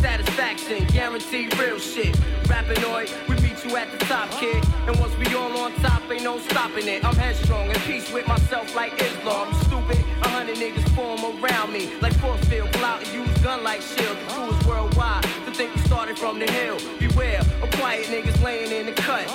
Satisfaction, 0.00 0.84
guaranteed 0.88 1.56
real 1.58 1.78
shit. 1.78 2.14
Rappinoid, 2.44 3.08
we 3.28 3.36
meet 3.36 3.64
you 3.64 3.76
at 3.76 3.90
the 3.92 4.04
top, 4.06 4.30
kid. 4.32 4.62
And 4.86 4.98
once 4.98 5.16
we 5.16 5.26
all 5.34 5.56
on 5.58 5.72
top, 5.76 6.02
ain't 6.10 6.24
no 6.24 6.38
stopping 6.38 6.88
it. 6.88 7.04
I'm 7.04 7.14
headstrong, 7.14 7.70
in 7.70 7.76
peace 7.82 8.12
with 8.12 8.26
myself 8.26 8.74
like 8.74 9.00
Islam. 9.00 9.48
You 9.48 9.58
stupid, 9.60 10.04
a 10.22 10.28
hundred 10.28 10.56
niggas 10.56 10.88
form 10.94 11.20
around 11.42 11.72
me. 11.72 11.94
Like 12.00 12.14
force 12.14 12.44
field, 12.46 12.70
pull 12.72 12.84
out 12.84 12.98
and 13.06 13.12
use 13.14 13.31
gun 13.42 13.64
like 13.64 13.82
shield. 13.82 14.16
The 14.16 14.32
crew 14.32 14.50
is 14.54 14.66
worldwide, 14.66 15.22
to 15.22 15.50
think 15.52 15.74
we 15.74 15.80
started 15.82 16.18
from 16.18 16.38
the 16.38 16.50
hill. 16.50 16.78
Beware 16.98 17.40
of 17.40 17.70
quiet 17.72 18.06
niggas 18.06 18.40
laying 18.42 18.70
in 18.70 18.86
the 18.86 18.92
cut. 18.92 19.26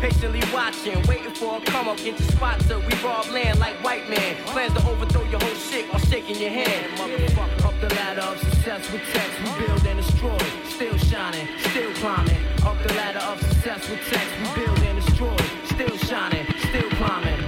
Patiently 0.00 0.42
watching, 0.52 1.00
waiting 1.06 1.32
for 1.32 1.58
a 1.58 1.60
come 1.60 1.88
up, 1.88 1.96
get 1.98 2.18
your 2.18 2.28
spot 2.30 2.60
we 2.68 2.94
rob 3.04 3.26
land 3.28 3.60
like 3.60 3.76
white 3.84 4.08
man. 4.10 4.34
Plans 4.46 4.74
to 4.74 4.88
overthrow 4.88 5.22
your 5.24 5.40
whole 5.40 5.54
shit 5.54 5.88
while 5.92 6.02
shaking 6.06 6.36
your 6.36 6.50
hand. 6.50 6.98
Motherfucker, 6.98 7.64
up 7.64 7.80
the 7.80 7.94
ladder 7.94 8.22
of 8.22 8.38
success 8.38 8.90
with 8.90 9.02
text, 9.12 9.38
we 9.44 9.66
build 9.66 9.86
and 9.86 10.00
destroy. 10.00 10.38
Still 10.68 10.98
shining, 10.98 11.46
still 11.70 11.92
climbing. 11.94 12.42
Up 12.64 12.76
the 12.82 12.92
ladder 12.94 13.20
of 13.20 13.40
success 13.40 13.88
with 13.88 14.00
text, 14.10 14.30
we 14.40 14.64
build 14.64 14.78
and 14.80 15.00
destroy. 15.00 15.36
Still 15.66 15.96
shining, 15.98 16.46
still 16.68 16.90
climbing. 16.90 17.41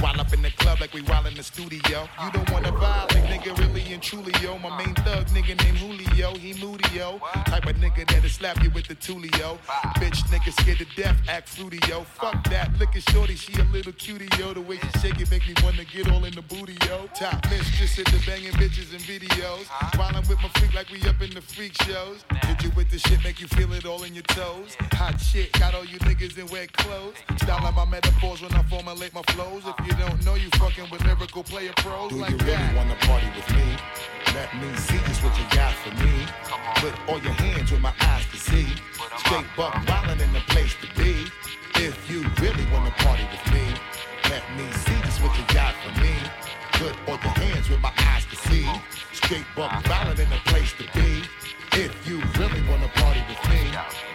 While 0.00 0.20
up 0.20 0.32
in 0.32 0.42
the 0.42 0.50
club 0.50 0.80
like 0.80 0.92
we 0.94 1.02
while 1.02 1.26
in 1.26 1.34
the 1.34 1.42
studio. 1.42 2.08
You 2.22 2.30
don't 2.32 2.50
wanna 2.50 2.72
violate, 2.72 3.24
nigga, 3.24 3.58
really 3.90 3.94
and 3.94 4.02
truly, 4.02 4.32
yo. 4.42 4.58
My 4.58 4.76
main 4.78 4.94
thug 4.94 5.26
nigga 5.28 5.56
named 5.64 5.78
Julio, 5.78 6.34
he 6.34 6.54
moody, 6.64 6.84
yo. 6.94 7.18
Type 7.46 7.66
of 7.66 7.76
nigga 7.76 8.06
that'll 8.08 8.28
slap 8.28 8.62
you 8.62 8.70
with 8.70 8.86
the 8.86 8.94
tulio. 8.94 9.58
Bitch 9.96 10.22
nigga 10.30 10.52
scared 10.60 10.78
to 10.78 10.86
death, 10.96 11.16
act 11.28 11.48
fruity, 11.48 11.80
yo. 11.88 12.02
Fuck 12.02 12.44
that, 12.50 12.76
look 12.78 12.94
at 12.94 13.02
shorty, 13.10 13.34
she 13.34 13.52
a 13.60 13.64
little 13.64 13.92
cutie, 13.92 14.28
yo. 14.38 14.52
The 14.54 14.60
way 14.60 14.78
she 14.78 14.98
shake 15.00 15.20
it 15.20 15.30
make 15.30 15.46
me 15.46 15.54
wanna 15.62 15.84
get 15.84 16.10
all 16.10 16.24
in 16.24 16.34
the 16.34 16.42
booty, 16.42 16.76
yo. 16.86 17.08
Top 17.14 17.44
mistress 17.50 17.98
at 17.98 18.06
the 18.06 18.22
banging 18.26 18.52
bitches 18.52 18.92
and 18.92 19.02
videos. 19.02 19.66
While 19.98 20.14
I'm 20.14 20.26
with 20.28 20.40
my 20.42 20.48
freak 20.56 20.74
like 20.74 20.90
we 20.90 21.00
up 21.08 21.20
in 21.20 21.30
the 21.30 21.42
freak 21.42 21.74
shows. 21.82 22.24
Hit 22.46 22.62
you 22.62 22.70
with 22.76 22.90
the 22.90 22.98
shit, 22.98 23.22
make 23.24 23.40
you 23.40 23.48
feel 23.48 23.72
it 23.72 23.86
all 23.86 24.02
in 24.04 24.14
your 24.14 24.24
toes. 24.24 24.76
Hot 24.92 25.20
shit, 25.20 25.52
got 25.52 25.74
all 25.74 25.84
you 25.84 25.98
niggas 26.00 26.38
in 26.38 26.46
wet 26.48 26.72
clothes. 26.72 27.16
Style 27.38 27.72
my 27.72 27.84
metaphors 27.84 28.42
when 28.42 28.52
I 28.54 28.62
formulate 28.64 29.14
my 29.14 29.22
flows. 29.30 29.62
If 29.66 29.86
you 29.86 29.92
don't 29.94 30.24
know, 30.24 30.34
you 30.34 30.48
fucking 30.58 30.90
with 30.90 31.04
lyrical 31.04 31.42
player 31.42 31.72
pros 31.76 32.10
Do 32.10 32.16
like 32.16 32.30
you 32.30 32.36
really 32.38 32.52
that. 32.52 32.76
wanna 32.76 32.96
party 33.06 33.26
with 33.36 33.50
me? 33.54 33.79
Let 34.34 34.54
me 34.60 34.74
see 34.76 34.98
just 35.06 35.22
what 35.24 35.36
you 35.38 35.44
got 35.50 35.74
for 35.74 35.92
me. 36.04 36.26
Put 36.76 36.94
all 37.08 37.18
your 37.20 37.32
hands 37.32 37.70
where 37.72 37.80
my 37.80 37.92
eyes 38.00 38.24
can 38.26 38.38
see. 38.38 38.68
Straight 39.18 39.46
buck 39.56 39.74
wildin' 39.86 40.20
in 40.20 40.32
the 40.32 40.40
place 40.48 40.74
to 40.82 40.88
be. 41.00 41.26
If 41.74 42.10
you 42.10 42.22
really 42.40 42.66
wanna 42.72 42.90
party 42.98 43.26
with 43.32 43.54
me, 43.54 43.64
let 44.28 44.44
me 44.56 44.70
see 44.72 44.98
just 45.02 45.22
what 45.22 45.36
you 45.38 45.44
got 45.54 45.74
for 45.82 45.92
me. 46.00 46.14
Put 46.72 46.94
all 47.08 47.18
your 47.22 47.36
hands 47.44 47.68
where 47.68 47.80
my 47.80 47.92
eyes 47.98 48.24
can 48.26 48.38
see. 48.50 48.66
Straight 49.12 49.46
buck 49.56 49.72
wildin' 49.84 50.20
in 50.20 50.30
the 50.30 50.40
place 50.46 50.72
to 50.74 50.84
be. 50.98 51.24
If 51.72 51.92
you 52.06 52.22
really 52.38 52.62
wanna 52.68 52.88
party 52.94 53.22
with 53.28 53.42
me. 53.50 54.09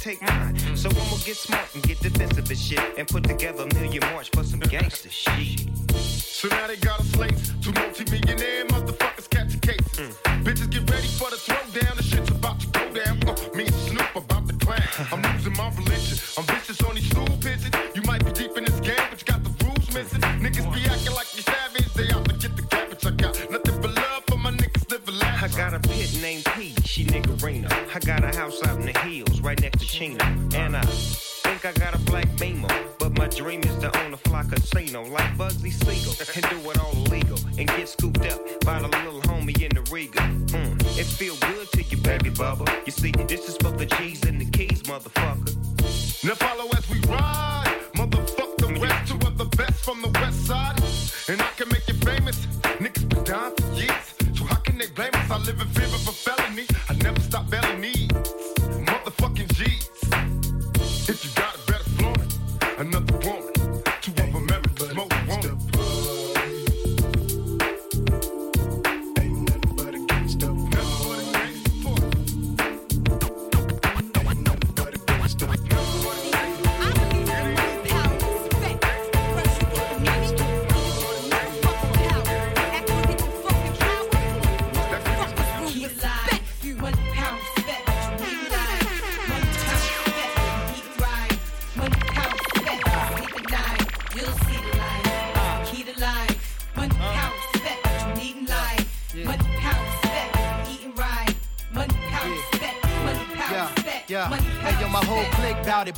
Take 0.00 0.22
mine. 0.22 0.56
So 0.76 0.88
I'ma 0.88 1.16
get 1.24 1.36
smart 1.36 1.68
and 1.74 1.82
get 1.82 2.00
defensive 2.00 2.48
and 2.48 2.58
shit. 2.58 2.80
And 2.98 3.06
put 3.06 3.24
together 3.24 3.64
a 3.64 3.74
million 3.74 4.02
march 4.12 4.30
for 4.30 4.42
some 4.44 4.60
gangster 4.60 5.10
shit. 5.10 5.68
So 5.94 6.48
now 6.48 6.66
they 6.66 6.76
got 6.76 7.00
a 7.00 7.04
slate. 7.04 7.34
Two 7.60 7.72
multi-millionaire 7.72 8.66
motherfuckers 8.66 8.99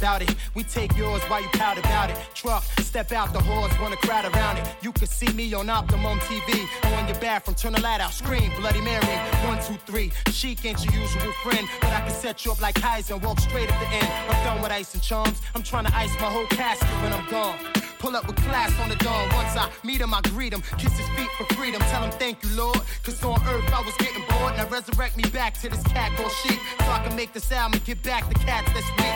clique 0.03 0.11
bout 0.11 0.23
it. 0.23 0.35
We 0.55 0.65
take 0.65 0.97
yours 0.97 1.23
while 1.29 1.41
you 1.43 1.49
pout 1.53 1.79
about 1.79 2.11
it. 2.11 2.17
Truck, 2.35 2.63
step 2.81 3.13
out 3.13 3.33
the 3.33 3.41
horse, 3.41 3.73
wanna 3.81 3.97
crowd 3.97 4.25
around 4.25 4.59
it. 4.59 4.67
You 4.83 4.93
can 4.93 5.07
see 5.07 5.33
me 5.33 5.55
on 5.55 5.71
Optimum 5.71 6.19
TV. 6.21 6.67
Or 6.85 7.01
in 7.01 7.09
your 7.09 7.19
bathroom, 7.19 7.55
turn 7.55 7.73
the 7.73 7.81
light 7.81 8.01
out, 8.01 8.13
scream, 8.13 8.51
Bloody 8.61 8.81
Mary. 8.81 9.17
One, 9.47 9.59
two, 9.63 9.79
three. 9.87 10.13
Chic 10.31 10.65
ain't 10.65 10.85
your 10.85 10.95
usual 10.95 11.33
friend, 11.45 11.69
but 11.81 11.93
I 11.93 12.01
can 12.01 12.11
set 12.11 12.45
you 12.45 12.53
up 12.53 12.61
like 12.61 12.75
Kaiser 12.75 13.15
and 13.15 13.23
walk 13.23 13.41
straight 13.41 13.71
at 13.71 13.79
the 13.81 13.89
end. 13.89 14.09
I'm 14.29 14.45
done 14.45 14.63
with 14.63 14.73
ice 14.73 14.95
and 14.95 15.03
charms. 15.03 15.41
I'm 15.55 15.63
trying 15.63 15.87
to 15.87 15.97
ice 15.97 16.15
my 16.21 16.31
whole 16.31 16.47
casket 16.47 16.89
when 17.03 17.13
I'm 17.13 17.29
gone. 17.31 17.59
Pull 18.03 18.17
up 18.17 18.27
with 18.27 18.37
class 18.37 18.73
on 18.81 18.89
the 18.89 18.97
dawn. 18.97 19.29
Once 19.33 19.57
I 19.57 19.71
meet 19.85 20.01
him, 20.01 20.13
I 20.13 20.21
greet 20.35 20.53
him. 20.53 20.63
Kiss 20.77 20.99
his 20.99 21.09
feet 21.11 21.31
for 21.39 21.45
freedom. 21.55 21.81
Tell 21.83 22.03
him 22.03 22.11
thank 22.19 22.43
you, 22.43 22.51
Lord. 22.57 22.81
Cause 23.05 23.23
on 23.23 23.41
earth 23.47 23.73
I 23.73 23.81
was 23.87 23.95
getting 23.99 24.22
bored. 24.43 24.57
Now 24.57 24.69
resurrect 24.69 25.17
me 25.17 25.25
back 25.31 25.55
to 25.61 25.69
this 25.69 25.83
cat 25.85 26.13
called 26.17 26.33
sheep. 26.43 26.59
So 26.81 26.91
I 26.91 27.01
can 27.07 27.17
make 27.17 27.33
this 27.33 27.51
album 27.53 27.75
and 27.79 27.85
get 27.85 28.03
back 28.03 28.29
the 28.29 28.35
cats 28.35 28.69
that's 28.73 28.91
weak. 28.99 29.13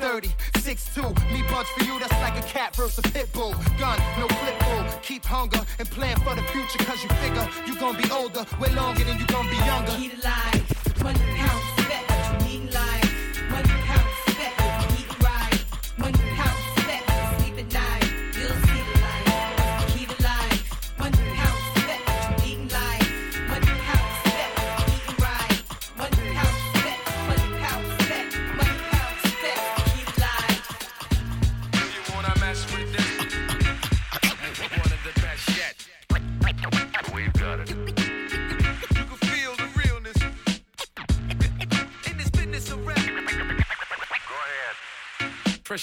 230, 0.00 0.28
6'2. 0.58 1.32
Me 1.32 1.42
buds 1.50 1.68
for 1.70 1.84
you, 1.84 1.98
that's 1.98 2.12
like 2.22 2.36
a 2.38 2.46
cat 2.46 2.74
versus 2.76 2.98
a 2.98 3.02
pit 3.02 3.32
bull. 3.32 3.54
Gun, 3.78 3.98
no 4.18 4.26
clip 4.26 4.58
bull. 4.60 4.84
Keep 5.02 5.24
hunger 5.24 5.60
and 5.78 5.88
plan 5.90 6.16
for 6.20 6.34
the 6.34 6.42
future. 6.52 6.78
Cause 6.84 7.02
you 7.02 7.10
figure 7.22 7.48
you 7.66 7.78
gonna 7.78 7.98
be 7.98 8.10
older 8.10 8.44
way 8.60 8.70
longer 8.74 9.04
than 9.04 9.18
you 9.18 9.26
gonna 9.26 9.50
be 9.50 9.56
younger. 9.56 9.92
Keep 9.92 10.24
alive. 10.24 10.63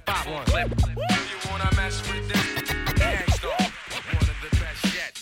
spot 0.00 0.26
one. 0.26 0.44
Do 0.44 0.58
you 0.58 1.50
wanna 1.50 1.70
mess 1.76 2.00
with 2.08 2.28
this? 2.28 2.72
Gang 2.94 3.26
Starr, 3.28 3.72
one 4.12 4.28
of 4.32 4.38
the 4.42 4.56
best 4.60 4.94
yet. 4.94 5.12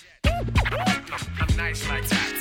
I'm 1.41 1.57
nice 1.57 1.89
like 1.89 2.09
that. 2.09 2.38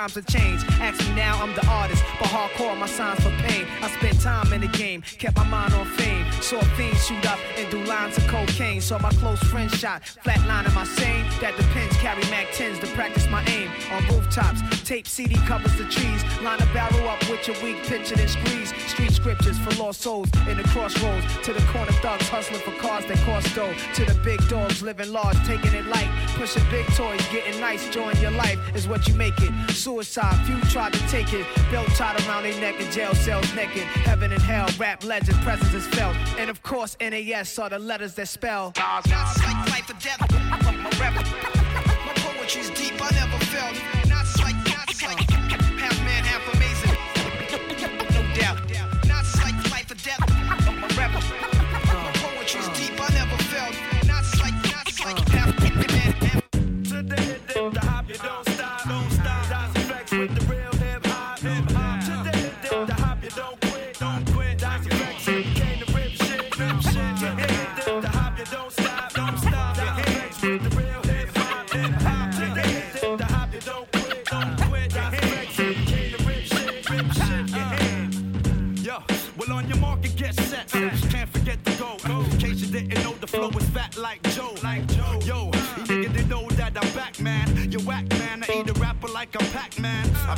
Times 0.00 0.14
have 0.14 0.26
changed. 0.26 0.64
Ask 0.80 0.98
me 1.06 1.14
now, 1.14 1.42
I'm 1.42 1.54
the 1.54 1.66
artist, 1.66 2.02
but 2.18 2.28
hardcore 2.28 2.76
my 2.78 2.86
signs 2.86 3.20
for 3.20 3.30
pain. 3.44 3.66
I 3.82 3.88
spent 3.90 4.18
time 4.20 4.50
in 4.52 4.62
the 4.62 4.68
game, 4.68 5.02
kept 5.02 5.36
my 5.36 5.44
mind 5.44 5.74
on 5.74 5.84
fame. 5.98 6.24
Saw 6.40 6.60
fiends 6.76 7.06
shoot 7.06 7.26
up 7.26 7.38
and 7.58 7.70
do 7.70 7.84
lines 7.84 8.16
of 8.16 8.26
cocaine. 8.26 8.80
Saw 8.80 8.98
my 8.98 9.10
close 9.20 9.42
friend 9.50 9.70
shot, 9.70 10.02
flatline 10.24 10.66
in 10.66 10.74
my 10.74 10.84
sane. 10.84 11.26
That 11.42 11.54
depends, 11.56 11.94
carry 11.98 12.22
Mac 12.30 12.46
10s 12.52 12.80
to 12.80 12.86
practice 12.96 13.28
my 13.28 13.44
aim. 13.44 13.70
On 13.92 14.00
rooftops, 14.08 14.60
tape 14.90 15.06
CD 15.06 15.36
covers 15.46 15.72
the 15.76 15.84
trees. 15.84 16.20
Line 16.42 16.60
a 16.60 16.66
barrel 16.74 17.08
up 17.08 17.20
with 17.30 17.46
your 17.46 17.54
weak 17.62 17.80
picture 17.84 18.16
and 18.18 18.28
squeeze. 18.28 18.74
Street 18.88 19.12
scriptures 19.12 19.56
for 19.60 19.72
lost 19.80 20.00
souls 20.00 20.28
in 20.48 20.56
the 20.56 20.64
crossroads. 20.64 21.24
To 21.44 21.52
the 21.52 21.64
corner 21.70 21.92
thugs 22.02 22.28
hustling 22.28 22.60
for 22.62 22.72
cars 22.72 23.06
that 23.06 23.18
cost 23.18 23.54
dough. 23.54 23.72
To 23.94 24.04
the 24.04 24.18
big 24.24 24.40
dogs 24.48 24.82
living 24.82 25.12
large, 25.12 25.36
taking 25.46 25.74
it 25.74 25.86
light. 25.86 26.10
Pushing 26.30 26.64
big 26.72 26.84
toys, 26.96 27.24
getting 27.30 27.60
nice, 27.60 27.88
join 27.90 28.16
your 28.16 28.32
life 28.32 28.58
is 28.74 28.88
what 28.88 29.06
you 29.06 29.14
make 29.14 29.38
it. 29.38 29.52
Suicide, 29.70 30.44
few 30.44 30.60
tried 30.62 30.92
to 30.92 30.98
take 31.06 31.32
it. 31.34 31.46
Belt 31.70 31.86
tied 31.90 32.20
around 32.26 32.42
their 32.42 32.60
neck 32.60 32.80
in 32.80 32.90
jail 32.90 33.14
cells 33.14 33.54
naked. 33.54 33.84
Heaven 34.08 34.32
and 34.32 34.42
hell, 34.42 34.68
rap 34.76 35.04
legend, 35.04 35.38
presence 35.42 35.72
is 35.72 35.86
felt. 35.86 36.16
And 36.36 36.50
of 36.50 36.64
course, 36.64 36.96
NAS 37.00 37.56
are 37.60 37.70
the 37.70 37.78
letters 37.78 38.14
that 38.14 38.26
spell. 38.26 38.72
Not 38.76 39.06
like 39.06 39.70
life 39.70 39.88
or 39.88 40.00
death. 40.02 40.20
My 40.50 40.58
my 40.80 42.12
poetry's 42.16 42.70
deep. 42.70 42.94
I 43.00 43.10
never 43.14 43.38
felt. 43.44 43.99
Doubt. 48.34 48.69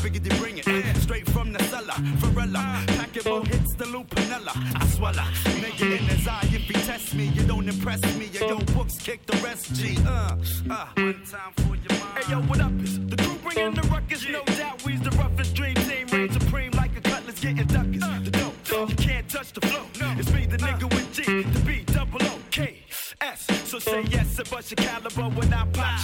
Figured 0.02 0.24
they 0.24 0.36
bring 0.38 0.58
it 0.58 0.96
straight 0.96 1.30
from 1.30 1.52
the 1.52 1.62
cellar. 1.64 1.94
Varela, 2.16 2.82
pack 2.88 3.16
it 3.16 3.24
more 3.24 3.44
hits 3.44 3.72
the 3.76 3.84
Lupinella. 3.84 4.50
I 4.74 4.84
swallow. 4.88 5.22
Nigga 5.62 5.96
in 5.96 6.04
his 6.06 6.26
eye, 6.26 6.40
if 6.50 6.62
he 6.62 6.72
test 6.72 7.14
me, 7.14 7.26
you 7.26 7.44
don't 7.44 7.68
impress 7.68 8.02
me. 8.18 8.26
Yo, 8.32 8.48
yo, 8.48 8.58
books 8.74 8.98
kick 8.98 9.24
the 9.26 9.36
rest, 9.36 9.72
G. 9.76 9.96
Uh, 10.04 10.36
uh. 10.70 10.86
One 10.96 11.22
time 11.24 11.52
for 11.54 11.76
your 11.76 12.00
mind. 12.00 12.18
Hey, 12.18 12.32
yo, 12.32 12.40
what 12.42 12.60
up? 12.60 12.72
Is 12.82 12.98
the 12.98 13.16
crew 13.16 13.38
bringing 13.44 13.74
the 13.74 13.82
ruckus? 13.82 14.28
No 14.28 14.42
doubt, 14.42 14.84
we's 14.84 15.00
the 15.00 15.12
roughest 15.12 15.54
dream 15.54 15.76
team. 15.76 16.08
Reign 16.08 16.32
supreme 16.32 16.72
like 16.72 16.96
a 16.96 17.00
cutlass 17.00 17.38
getting 17.38 17.66
duckers. 17.68 18.24
The 18.24 18.30
dope, 18.32 18.90
you 18.90 18.96
can't 18.96 19.28
touch 19.28 19.52
the 19.52 19.60
flow. 19.60 19.84
It's 20.18 20.32
me, 20.32 20.46
the 20.46 20.56
nigga 20.56 20.92
with 20.92 21.12
G, 21.12 21.42
the 21.44 21.60
B, 21.60 21.84
double 21.86 22.24
O, 22.24 22.38
K, 22.50 22.82
S. 23.20 23.46
So 23.70 23.78
say 23.78 24.02
yes 24.10 24.36
and 24.36 24.50
bust 24.50 24.72
your 24.72 24.84
caliber 24.84 25.28
when 25.36 25.54
I 25.54 25.64
pop 25.66 26.01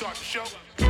start 0.00 0.16
the 0.16 0.24
show. 0.24 0.89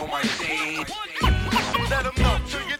Know 0.00 0.06
my 0.06 0.22
name. 0.40 0.86
Let 1.90 2.04
them 2.04 2.14
know 2.22 2.40
till 2.48 2.62
your 2.62 2.78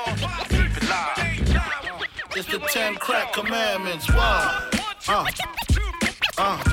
on. 0.00 0.16
Keep 0.48 0.76
it 0.78 0.88
live. 0.88 2.08
It's 2.34 2.48
the 2.48 2.60
ten 2.70 2.94
crack 2.94 3.34
commandments. 3.34 4.08
Wow. 4.08 4.70
Uh. 5.06 5.26
Uh. 6.38 6.64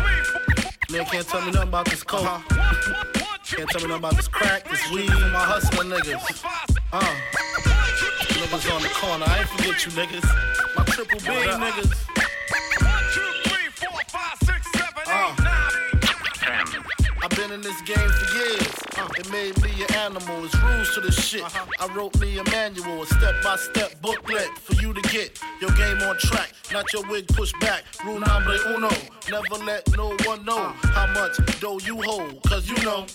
Man 0.90 1.04
can't 1.04 1.28
tell 1.28 1.42
me 1.42 1.52
nothing 1.52 1.68
about 1.68 1.86
this 1.88 2.04
coke. 2.04 2.24
Can't 2.24 3.70
tell 3.70 3.82
me 3.82 3.88
nothing 3.88 3.92
about 3.92 4.16
this 4.16 4.30
crack, 4.30 4.70
this 4.70 4.90
weed, 4.90 5.10
my 5.10 5.44
hustling 5.44 5.90
niggas. 5.90 6.46
Uh. 6.94 7.16
Niggas 8.40 8.74
on 8.74 8.82
the 8.82 8.90
corner. 8.90 9.26
I 9.28 9.40
ain't 9.40 9.50
forget 9.50 9.86
you 9.86 9.92
niggas. 9.92 10.78
My 10.78 10.86
triple 10.86 11.20
B 11.20 11.26
niggas. 11.26 12.29
Been 17.50 17.56
in 17.56 17.62
this 17.62 17.82
game 17.82 18.10
for 18.10 18.38
years. 18.38 18.68
Uh, 18.98 19.08
it 19.18 19.32
made 19.32 19.62
me 19.62 19.84
an 19.84 19.94
animal. 19.96 20.46
It's 20.46 20.56
rules 20.62 20.94
to 20.96 21.02
this 21.02 21.28
shit. 21.28 21.44
I 21.80 21.94
wrote 21.94 22.20
me 22.20 22.38
a 22.38 22.44
manual, 22.52 23.04
a 23.04 23.06
step 23.06 23.36
by 23.44 23.56
step 23.56 24.02
booklet 24.02 24.50
for 24.60 24.74
you 24.82 24.94
to 24.94 25.02
get 25.10 25.40
your 25.62 25.72
game 25.72 25.98
on 26.02 26.18
track. 26.18 26.54
Not 26.72 26.92
your 26.94 27.08
wig 27.10 27.28
pushed 27.28 27.60
back. 27.60 27.84
Rule 28.06 28.20
number 28.20 28.58
uno. 28.68 28.90
Never 29.30 29.66
let 29.66 29.96
no 29.96 30.16
one 30.26 30.46
know 30.46 30.74
how 30.84 31.08
much 31.14 31.38
dough 31.60 31.80
you 31.80 32.02
hold. 32.02 32.42
Cause 32.44 32.70
you 32.70 32.78
know. 32.84 33.06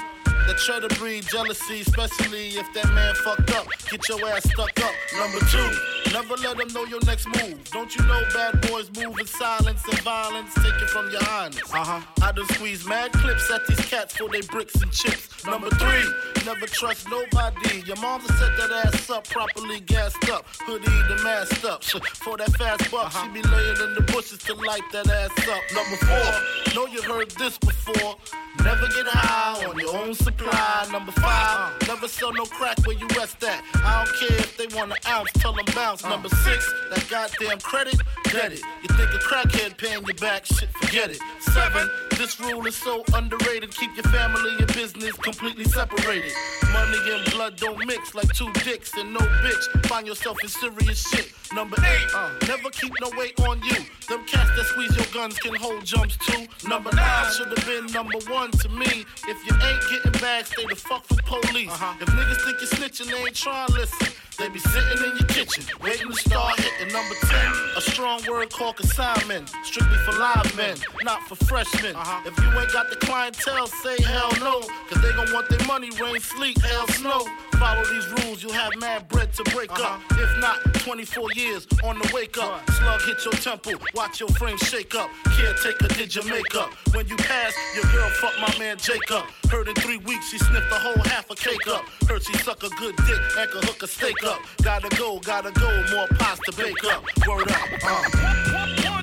That 0.47 0.59
try 0.59 0.79
to 0.79 0.89
breed 0.97 1.25
jealousy, 1.27 1.81
especially 1.81 2.49
if 2.49 2.67
that 2.75 2.93
man 2.93 3.15
fucked 3.15 3.51
up. 3.55 3.67
Get 3.91 4.07
your 4.09 4.29
ass 4.29 4.45
stuck 4.45 4.79
up. 4.81 4.93
Number 5.17 5.41
two, 5.47 5.71
never 6.13 6.37
let 6.37 6.59
them 6.59 6.69
know 6.75 6.85
your 6.85 7.01
next 7.07 7.27
move. 7.27 7.65
Don't 7.71 7.95
you 7.97 8.05
know 8.05 8.23
bad 8.35 8.61
boys 8.69 8.91
move 8.95 9.19
in 9.19 9.27
silence 9.27 9.83
and 9.89 9.99
violence? 10.01 10.53
Take 10.55 10.75
it 10.83 10.91
from 10.91 11.11
your 11.11 11.25
highness. 11.25 11.73
Uh 11.73 11.85
huh. 11.85 12.01
I 12.23 12.33
done 12.33 12.47
squeeze 12.49 12.87
mad 12.87 13.13
clips 13.13 13.51
at 13.51 13.67
these 13.67 13.81
cats 13.87 14.17
for 14.17 14.29
they 14.29 14.43
bricks 14.43 14.75
and 14.83 14.93
chips. 14.93 15.47
Number 15.47 15.71
three, 15.71 16.05
never 16.45 16.67
trust 16.67 17.09
nobody. 17.09 17.83
Your 17.87 17.97
mama 17.97 18.27
set 18.29 18.57
that 18.57 18.71
ass 18.85 19.11
up 19.11 19.29
properly 19.29 19.81
gassed 19.81 20.29
up. 20.31 20.47
Hoodie 20.61 20.85
the 20.85 21.23
masked 21.23 21.65
up. 21.65 21.85
For 22.25 22.37
that 22.37 22.53
fast 22.57 22.91
buck, 22.91 23.13
she 23.13 23.29
be 23.29 23.43
laying 23.43 23.81
in 23.81 23.95
the 23.95 24.01
bushes 24.13 24.39
to 24.39 24.55
light 24.55 24.83
that 24.93 25.09
ass 25.09 25.31
up. 25.49 25.63
Number 25.75 25.97
four, 25.97 26.75
know 26.75 26.87
you 26.87 27.03
heard 27.03 27.31
this 27.33 27.59
before. 27.59 28.17
Never 28.63 28.87
get 28.89 29.07
high 29.07 29.67
on 29.67 29.79
your 29.79 29.95
own 29.97 30.15
supply. 30.37 30.87
Number 30.91 31.13
five, 31.13 31.89
never 31.89 32.09
sell 32.09 32.33
no 32.33 32.45
crack 32.45 32.79
where 32.87 32.97
you 32.97 33.07
rest 33.17 33.43
at. 33.45 33.63
I 33.75 34.05
don't 34.05 34.17
care 34.17 34.39
if 34.39 34.57
they 34.57 34.67
want 34.77 34.93
an 34.93 34.99
ounce, 35.09 35.31
tell 35.35 35.53
them 35.53 35.65
bounce. 35.75 36.05
Number 36.05 36.29
six, 36.29 36.73
that 36.91 37.07
goddamn 37.09 37.59
credit, 37.61 37.97
get 38.35 38.53
it. 38.53 38.63
You 38.83 38.89
think 38.97 39.11
a 39.15 39.19
crackhead 39.19 39.79
paying 39.79 40.05
you 40.05 40.15
back, 40.15 40.45
shit, 40.45 40.69
forget 40.71 41.11
it. 41.11 41.19
Seven, 41.41 41.89
this 42.19 42.41
rule 42.41 42.67
is 42.67 42.75
so 42.75 43.05
underrated. 43.15 43.71
Keep 43.71 43.97
your 43.97 44.05
family 44.05 44.51
and 44.59 44.67
business 44.75 45.13
completely 45.13 45.65
separated. 45.65 46.33
Money 46.73 46.99
and 47.13 47.31
blood 47.33 47.57
don't 47.57 47.79
mix 47.87 48.15
like 48.15 48.33
two 48.33 48.51
dicks 48.65 48.93
and 48.97 49.13
no 49.13 49.21
bitch. 49.21 49.87
Find 49.87 50.07
yourself 50.07 50.43
in 50.43 50.49
serious 50.49 51.09
shit. 51.09 51.33
Number 51.55 51.77
eight, 51.79 52.09
uh, 52.15 52.31
never 52.49 52.71
keep 52.71 52.93
no 53.01 53.11
weight 53.17 53.39
on 53.41 53.63
you. 53.63 53.77
Them 54.09 54.25
cats 54.27 54.51
that 54.57 54.67
squeeze 54.67 54.97
your 54.97 55.07
guns 55.15 55.39
can 55.39 55.55
hold 55.55 55.85
jumps 55.85 56.17
too. 56.27 56.47
Number 56.69 56.91
nine 56.95 57.33
should 57.33 57.57
have 57.57 57.67
been 57.67 57.87
number 57.93 58.19
one 58.29 58.51
to 58.51 58.69
me. 58.69 59.05
If 59.29 59.39
you 59.47 59.55
ain't 59.55 59.83
getting 59.91 60.21
back, 60.21 60.47
stay 60.47 60.67
the 60.67 60.75
fuck 60.75 61.09
with 61.09 61.25
police. 61.25 61.71
If 62.01 62.09
niggas 62.09 62.41
think 62.45 62.59
you're 62.61 62.71
snitching, 62.71 63.11
they 63.11 63.19
ain't 63.19 63.35
trying 63.35 63.69
to 63.69 63.73
listen. 63.75 64.09
They 64.39 64.49
be 64.49 64.59
sitting 64.59 64.99
in 64.99 65.17
your 65.17 65.29
kitchen, 65.29 65.65
waiting 65.81 66.09
to 66.09 66.15
start 66.17 66.59
hitting 66.59 66.93
number 66.93 67.15
10. 67.15 67.53
A 67.77 67.81
strong 67.81 68.21
word 68.29 68.51
called 68.51 68.77
consignment, 68.77 69.51
strictly 69.65 69.99
for 69.99 70.13
live 70.13 70.57
men, 70.57 70.77
not 71.03 71.23
for 71.23 71.37
freshmen. 71.47 71.97
If 72.25 72.39
you 72.39 72.59
ain't 72.59 72.73
got 72.73 72.91
the 72.91 72.97
clientele, 72.97 73.67
say 73.67 74.03
hell 74.03 74.31
no. 74.41 74.61
Cause 74.89 75.03
they 75.03 75.13
gon' 75.13 75.33
want 75.33 75.49
their 75.49 75.67
money, 75.67 75.91
rain, 76.01 76.21
sleet, 76.21 76.61
hell, 76.63 76.87
snow. 76.89 77.27
Follow 77.59 77.85
these 77.85 78.09
rules, 78.25 78.43
you'll 78.43 78.53
have 78.53 78.73
mad 78.79 79.09
bread 79.09 79.33
to 79.35 79.45
break 79.45 79.71
up. 79.81 80.01
If 80.13 80.39
not, 80.41 80.63
24 80.75 81.33
years 81.35 81.67
on 81.83 81.99
the 81.99 82.11
wake 82.13 82.37
up. 82.39 82.69
Slug 82.71 83.01
hit 83.03 83.25
your 83.25 83.35
temple, 83.35 83.75
watch 83.95 84.21
your 84.21 84.29
frame 84.31 84.59
shake 84.59 84.95
up. 84.95 85.11
Caretaker 85.37 85.89
did 85.89 86.15
your 86.15 86.25
makeup. 86.25 86.73
When 86.93 87.07
you 87.09 87.17
pass, 87.17 87.55
your 87.75 87.85
girl 87.93 88.09
fuck 88.11 88.35
my 88.41 88.59
man 88.59 88.77
Jacob. 88.79 89.25
Heard 89.51 89.69
in 89.69 89.75
three 89.77 89.99
weeks 89.99 90.31
she 90.31 90.39
sniffed 90.39 90.71
a 90.73 90.79
whole 90.79 91.03
half 91.05 91.31
a 91.31 91.35
cake 91.35 91.67
up. 91.69 91.85
Heard 92.09 92.23
she 92.23 92.35
suck 92.39 92.63
a 92.63 92.69
good 92.71 92.97
dick 92.97 93.21
and 93.39 93.51
could 93.51 93.65
hook 93.65 93.83
a 93.83 93.87
steak 93.87 94.23
up. 94.25 94.41
Gotta 94.63 94.95
go, 94.97 95.19
gotta 95.21 95.51
go, 95.53 95.85
more 95.95 96.09
pots 96.19 96.41
to 96.47 96.53
bake 96.57 96.85
up. 96.85 97.05
Word 97.27 97.51
up, 97.51 97.69
uh. 97.85 98.04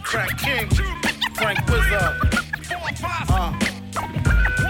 Crack 0.03 0.37
King, 0.37 0.69
Frank 1.35 1.59
Wizard. 1.67 2.17
Uh. 3.29 4.60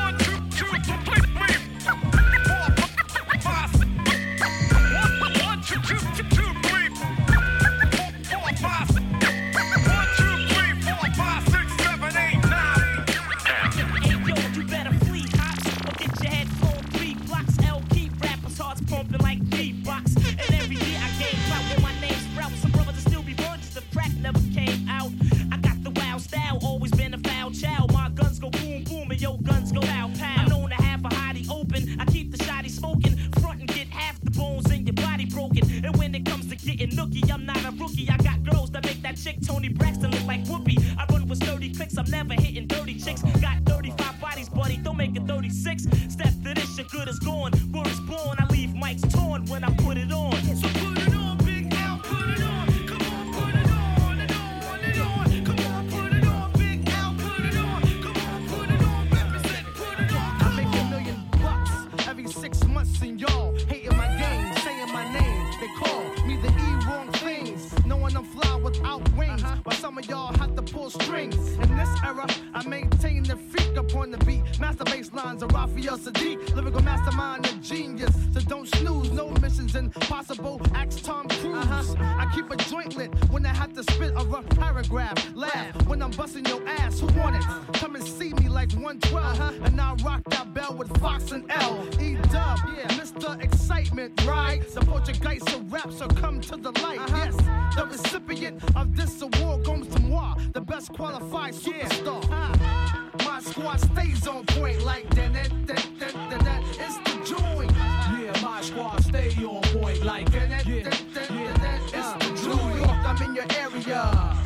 lines 75.14 75.44
of 75.44 75.52
Raphael 75.52 75.98
Saadiq, 75.98 76.56
lyrical 76.56 76.82
mastermind 76.82 77.48
and 77.48 77.64
genius. 77.64 78.14
So 78.34 78.40
don't 78.42 78.68
snooze, 78.68 79.12
no 79.12 79.30
missions 79.42 79.76
impossible. 79.76 80.62
Axe 80.74 81.02
Tom 81.02 81.28
Cruise. 81.28 81.66
Uh-huh. 81.66 81.96
I 82.00 82.32
keep 82.34 82.50
a 82.50 82.56
joint 82.56 82.96
lit 82.96 83.12
when 83.30 83.46
I 83.46 83.54
have 83.54 83.74
to 83.74 83.84
spit 83.84 84.14
a 84.16 84.24
rough 84.26 84.48
paragraph. 84.50 85.36
Laugh 85.36 85.88
when 85.88 86.02
I'm 86.02 86.12
busting 86.12 86.46
your 86.46 86.66
ass. 86.68 87.00
Who 87.00 87.08
want 87.20 87.36
it? 87.36 87.44
Come 87.74 87.96
and 87.96 88.04
see 88.04 88.34
me 88.34 88.50
like 88.50 88.72
112, 88.74 89.16
uh-huh. 89.16 89.52
and 89.64 89.80
I 89.80 89.94
rock 90.04 90.22
that 90.30 90.54
bell 90.54 90.74
with 90.74 90.96
Fox 91.00 91.32
and 91.32 91.50
L. 91.52 91.86
E 92.00 92.16
Dub, 92.32 92.60
yeah. 92.76 92.88
Mr. 93.00 93.42
Excitement, 93.44 94.26
right? 94.26 94.68
The 94.70 94.82
Portuguese 94.82 95.44
of 95.54 95.72
rap, 95.72 95.92
so 95.92 96.08
come 96.08 96.42
to 96.42 96.58
the 96.58 96.72
light. 96.82 97.00
Uh-huh. 97.00 97.18
Yes, 97.18 97.76
the 97.76 97.86
recipient 97.86 98.64
of 98.76 98.96
this 98.96 99.22
award 99.22 99.66
comes 99.66 99.88
to 99.88 100.02
moi, 100.02 100.36
the 100.54 100.62
best 100.62 100.94
qualified 100.94 101.54
superstar. 101.54 102.28
Yeah. 102.30 102.81
My 103.20 103.40
squad 103.42 103.80
stays 103.80 104.28
on 104.28 104.46
point 104.46 104.84
like 104.84 105.10
that, 105.16 105.34
that, 105.34 105.50
that, 105.68 105.86
that, 106.00 106.14
that, 106.30 106.40
that. 106.44 106.64
It's 106.80 106.98
the 107.00 107.36
joint. 107.36 107.72
Yeah, 107.72 108.42
my 108.42 108.62
squad 108.62 109.04
stay 109.04 109.32
on 109.44 109.62
point 109.62 110.04
like 110.04 110.32
that, 110.32 110.50
that, 110.50 110.66
yeah. 110.66 110.84
that, 110.84 111.04
that, 111.14 111.30
yeah. 111.30 111.54
that, 111.54 111.92
that. 111.92 112.20
It's 112.22 112.42
the 112.42 112.50
joint. 112.50 112.76
New 112.76 112.80
York, 112.80 113.06
I'm 113.06 113.22
in 113.24 113.36
your 113.36 113.46
area. 113.58 114.38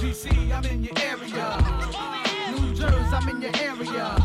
DC, 0.00 0.52
I'm 0.52 0.64
in 0.64 0.84
your 0.84 0.98
area. 1.02 1.46
New 2.56 2.74
Jersey, 2.74 3.14
I'm 3.14 3.28
in 3.28 3.42
your 3.42 3.56
area. 3.56 4.16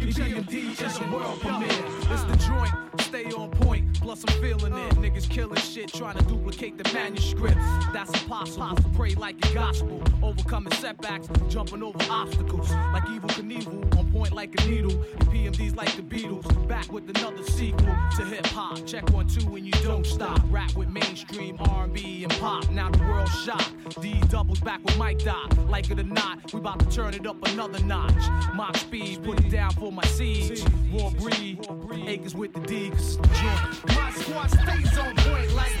EPMD 0.00 0.80
is 0.80 1.00
a 1.00 1.10
world 1.12 1.40
premiere. 1.40 1.68
It's 2.10 2.24
the 2.24 2.36
joint. 2.36 2.72
Stay 3.00 3.24
on 3.32 3.50
point 3.50 3.89
Plus, 4.00 4.24
I'm 4.26 4.42
feeling 4.42 4.72
it. 4.72 4.94
Niggas 4.94 5.28
killing 5.28 5.60
shit, 5.60 5.92
trying 5.92 6.16
to 6.16 6.24
duplicate 6.24 6.82
the 6.82 6.90
manuscripts. 6.94 7.64
That's 7.92 8.10
impossible. 8.22 8.90
Pray 8.94 9.14
like 9.14 9.36
a 9.46 9.54
gospel. 9.54 10.02
Overcoming 10.22 10.72
setbacks, 10.74 11.28
jumping 11.48 11.82
over 11.82 11.98
obstacles. 12.10 12.70
Like 12.70 13.04
Evel 13.04 13.28
Knievel, 13.30 13.98
on 13.98 14.10
point 14.10 14.32
like 14.32 14.58
a 14.60 14.66
needle. 14.66 14.92
And 14.92 15.28
PMDs 15.28 15.76
like 15.76 15.94
the 15.96 16.02
Beatles. 16.02 16.68
Back 16.68 16.90
with 16.90 17.08
another 17.10 17.42
sequel 17.44 17.94
to 18.16 18.24
hip 18.24 18.46
hop. 18.46 18.84
Check 18.86 19.10
one, 19.10 19.28
two, 19.28 19.54
and 19.56 19.66
you 19.66 19.72
don't 19.82 20.06
stop. 20.06 20.40
Rap 20.48 20.74
with 20.74 20.88
mainstream 20.88 21.56
R&B 21.60 22.24
and 22.24 22.32
pop. 22.38 22.70
Now 22.70 22.90
the 22.90 22.98
world 23.00 23.28
shocked. 23.28 24.00
D 24.00 24.20
doubles 24.28 24.60
back 24.60 24.82
with 24.82 24.96
Mike 24.96 25.18
Doc. 25.18 25.52
Like 25.68 25.90
it 25.90 26.00
or 26.00 26.04
not, 26.04 26.52
we 26.52 26.60
about 26.60 26.80
to 26.80 26.86
turn 26.86 27.14
it 27.14 27.26
up 27.26 27.36
another 27.48 27.82
notch. 27.84 28.14
My 28.54 28.70
speed, 28.76 29.22
put 29.22 29.40
it 29.40 29.50
down 29.50 29.72
for 29.72 29.92
my 29.92 30.04
siege. 30.04 30.62
War 30.90 31.10
breed, 31.12 31.66
acres 32.06 32.34
with 32.34 32.52
the 32.54 32.60
D, 32.60 32.90
cause 32.90 33.16
it's 33.16 33.16
the 33.16 33.28
joint. 33.34 33.89
My 33.96 34.10
squad 34.12 34.50
stays 34.50 34.98
on 34.98 35.14
point 35.16 35.52
like. 35.54 35.80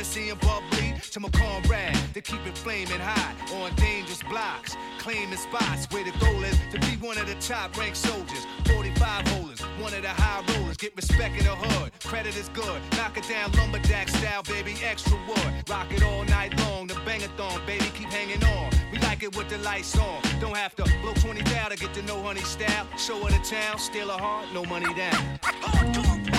Hennessy 0.00 0.30
and 0.30 0.40
bubbly 0.40 0.94
to 1.10 1.20
my 1.20 1.28
comrade 1.28 1.94
to 2.14 2.22
keep 2.22 2.40
it 2.46 2.56
flaming 2.56 3.00
hot 3.00 3.34
on 3.52 3.70
dangerous 3.74 4.22
blocks, 4.22 4.74
claiming 4.96 5.36
spots 5.36 5.84
where 5.92 6.02
the 6.02 6.10
goal 6.18 6.42
is 6.42 6.56
to 6.72 6.80
be 6.80 6.96
one 7.06 7.18
of 7.18 7.26
the 7.26 7.34
top 7.34 7.76
ranked 7.76 7.98
soldiers. 7.98 8.46
45 8.64 9.28
holders, 9.28 9.60
one 9.78 9.92
of 9.92 10.00
the 10.00 10.08
high 10.08 10.42
rollers, 10.54 10.78
get 10.78 10.96
respect 10.96 11.36
in 11.38 11.44
the 11.44 11.54
hood. 11.54 11.92
Credit 12.02 12.34
is 12.34 12.48
good, 12.54 12.80
knock 12.96 13.18
it 13.18 13.28
down 13.28 13.52
lumberjack 13.52 14.08
style, 14.08 14.42
baby, 14.44 14.74
extra 14.82 15.18
wood. 15.28 15.52
Rock 15.68 15.92
it 15.92 16.02
all 16.02 16.24
night 16.24 16.58
long, 16.60 16.86
the 16.86 16.94
bangathon, 17.04 17.66
baby, 17.66 17.84
keep 17.92 18.08
hanging 18.08 18.42
on. 18.42 18.70
We 18.92 18.98
like 19.00 19.22
it 19.22 19.36
with 19.36 19.50
the 19.50 19.58
lights 19.58 19.98
on. 19.98 20.22
Don't 20.40 20.56
have 20.56 20.74
to 20.76 20.84
blow 21.02 21.12
20 21.12 21.42
down 21.42 21.72
to 21.72 21.76
get 21.76 21.92
to 21.92 22.02
know 22.04 22.22
honey 22.22 22.40
style. 22.40 22.86
Show 22.96 23.22
her 23.22 23.30
the 23.30 23.44
town, 23.44 23.78
steal 23.78 24.08
a 24.08 24.16
heart, 24.16 24.46
no 24.54 24.64
money 24.64 24.94
down. 24.94 25.38
I'm 25.42 25.92
internationally 25.92 26.20
known. 26.24 26.30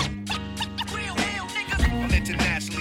when 2.02 2.71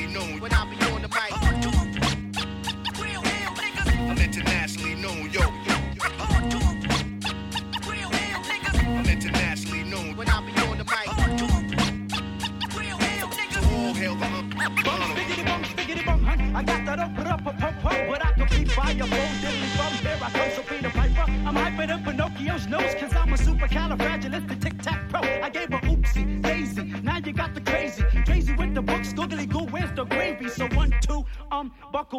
but 17.51 17.59
pump, 17.59 17.81
pump, 17.81 18.10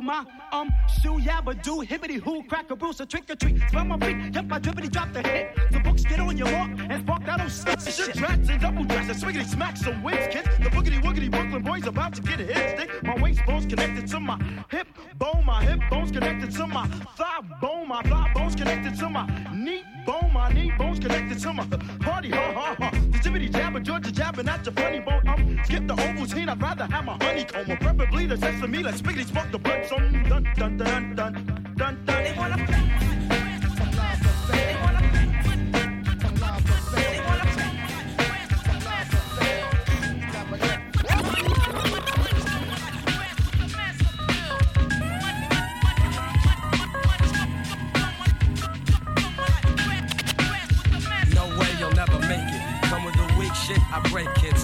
my, 0.01 0.25
um, 0.53 0.71
shoe, 1.03 1.19
yabba 1.19 1.61
do, 1.63 1.83
hibbity 1.83 2.21
hoo, 2.21 2.43
crack 2.45 2.71
a 2.71 2.77
bruise, 2.77 3.01
a 3.01 3.07
trick 3.07 3.29
or 3.29 3.37
treat. 3.37 3.61
Smell 3.71 3.85
my 3.85 3.99
feet, 3.99 4.35
yep, 4.35 4.47
I 4.51 4.59
drippity 4.59 4.91
drop 4.91 5.13
the 5.13 5.23
hit. 5.23 5.57
The 5.71 5.81
books 5.81 6.03
get 6.03 6.21
on 6.21 6.37
your 6.37 6.51
walk, 6.53 6.71
and 6.89 7.03
spark 7.03 7.25
that 7.27 7.41
old 7.41 7.51
shit. 7.51 7.95
Shit, 7.95 8.15
tracks 8.15 8.49
and 8.49 8.61
double 8.61 8.85
dresses, 8.85 9.23
swiggity 9.23 9.47
smack 9.47 9.77
some 9.77 10.03
wins, 10.03 10.33
kids. 10.33 10.49
The 10.59 10.71
boogity 10.71 11.03
woogity 11.03 11.31
Brooklyn 11.31 11.63
boys 11.63 11.87
about 11.87 12.15
to 12.15 12.23
get 12.23 12.41
a 12.41 12.45
hit 12.45 12.79
stick. 12.79 13.03
My 13.03 13.21
waist 13.21 13.41
bones 13.47 13.67
connected 13.67 14.07
to 14.09 14.21
my 14.21 14.39
hip 14.71 14.87
bone, 15.19 15.45
my 15.45 15.65
hip 15.65 15.81
bones 15.91 16.11
connected 16.11 16.53
to 16.53 16.67
my 16.67 16.87
thigh 17.17 17.41
bone, 17.61 17.89
my 17.89 18.03
thigh 18.03 18.31
bones 18.35 18.55
connected 18.55 18.97
to 18.99 19.09
my 19.09 19.27
knee 19.53 19.83
bone, 20.07 20.31
my 20.33 20.53
knee 20.53 20.73
bones 20.79 20.99
connected 20.99 21.39
to 21.41 21.53
my 21.53 21.67
party, 22.01 22.31
ha 22.31 22.53
ha 22.55 22.77
ha. 22.79 23.12
Jibbity 23.23 23.53
jabber, 23.53 23.79
Georgia 23.79 24.11
jabbing 24.11 24.49
at 24.49 24.67
your 24.67 24.75
funny 24.75 24.99
bone. 24.99 25.29
Um, 25.29 25.61
skip 25.65 25.87
the 25.87 25.95
Ovaltine, 25.95 26.49
I'd 26.49 26.61
rather 26.61 26.87
have 26.87 27.05
my 27.05 27.17
honeycomb, 27.23 27.71
or 27.71 27.77
preferably 27.77 28.27
the 28.27 28.37
sesame. 28.37 28.83
Let's 28.83 29.01
spiggity 29.01 29.27
spark 29.27 29.53
the 29.53 29.59
blood. 29.59 29.87
Dun 29.89 30.25
dun 30.29 30.45
dun 30.57 30.77
dun 30.77 31.15
dun 31.15 31.15
dun. 31.15 31.52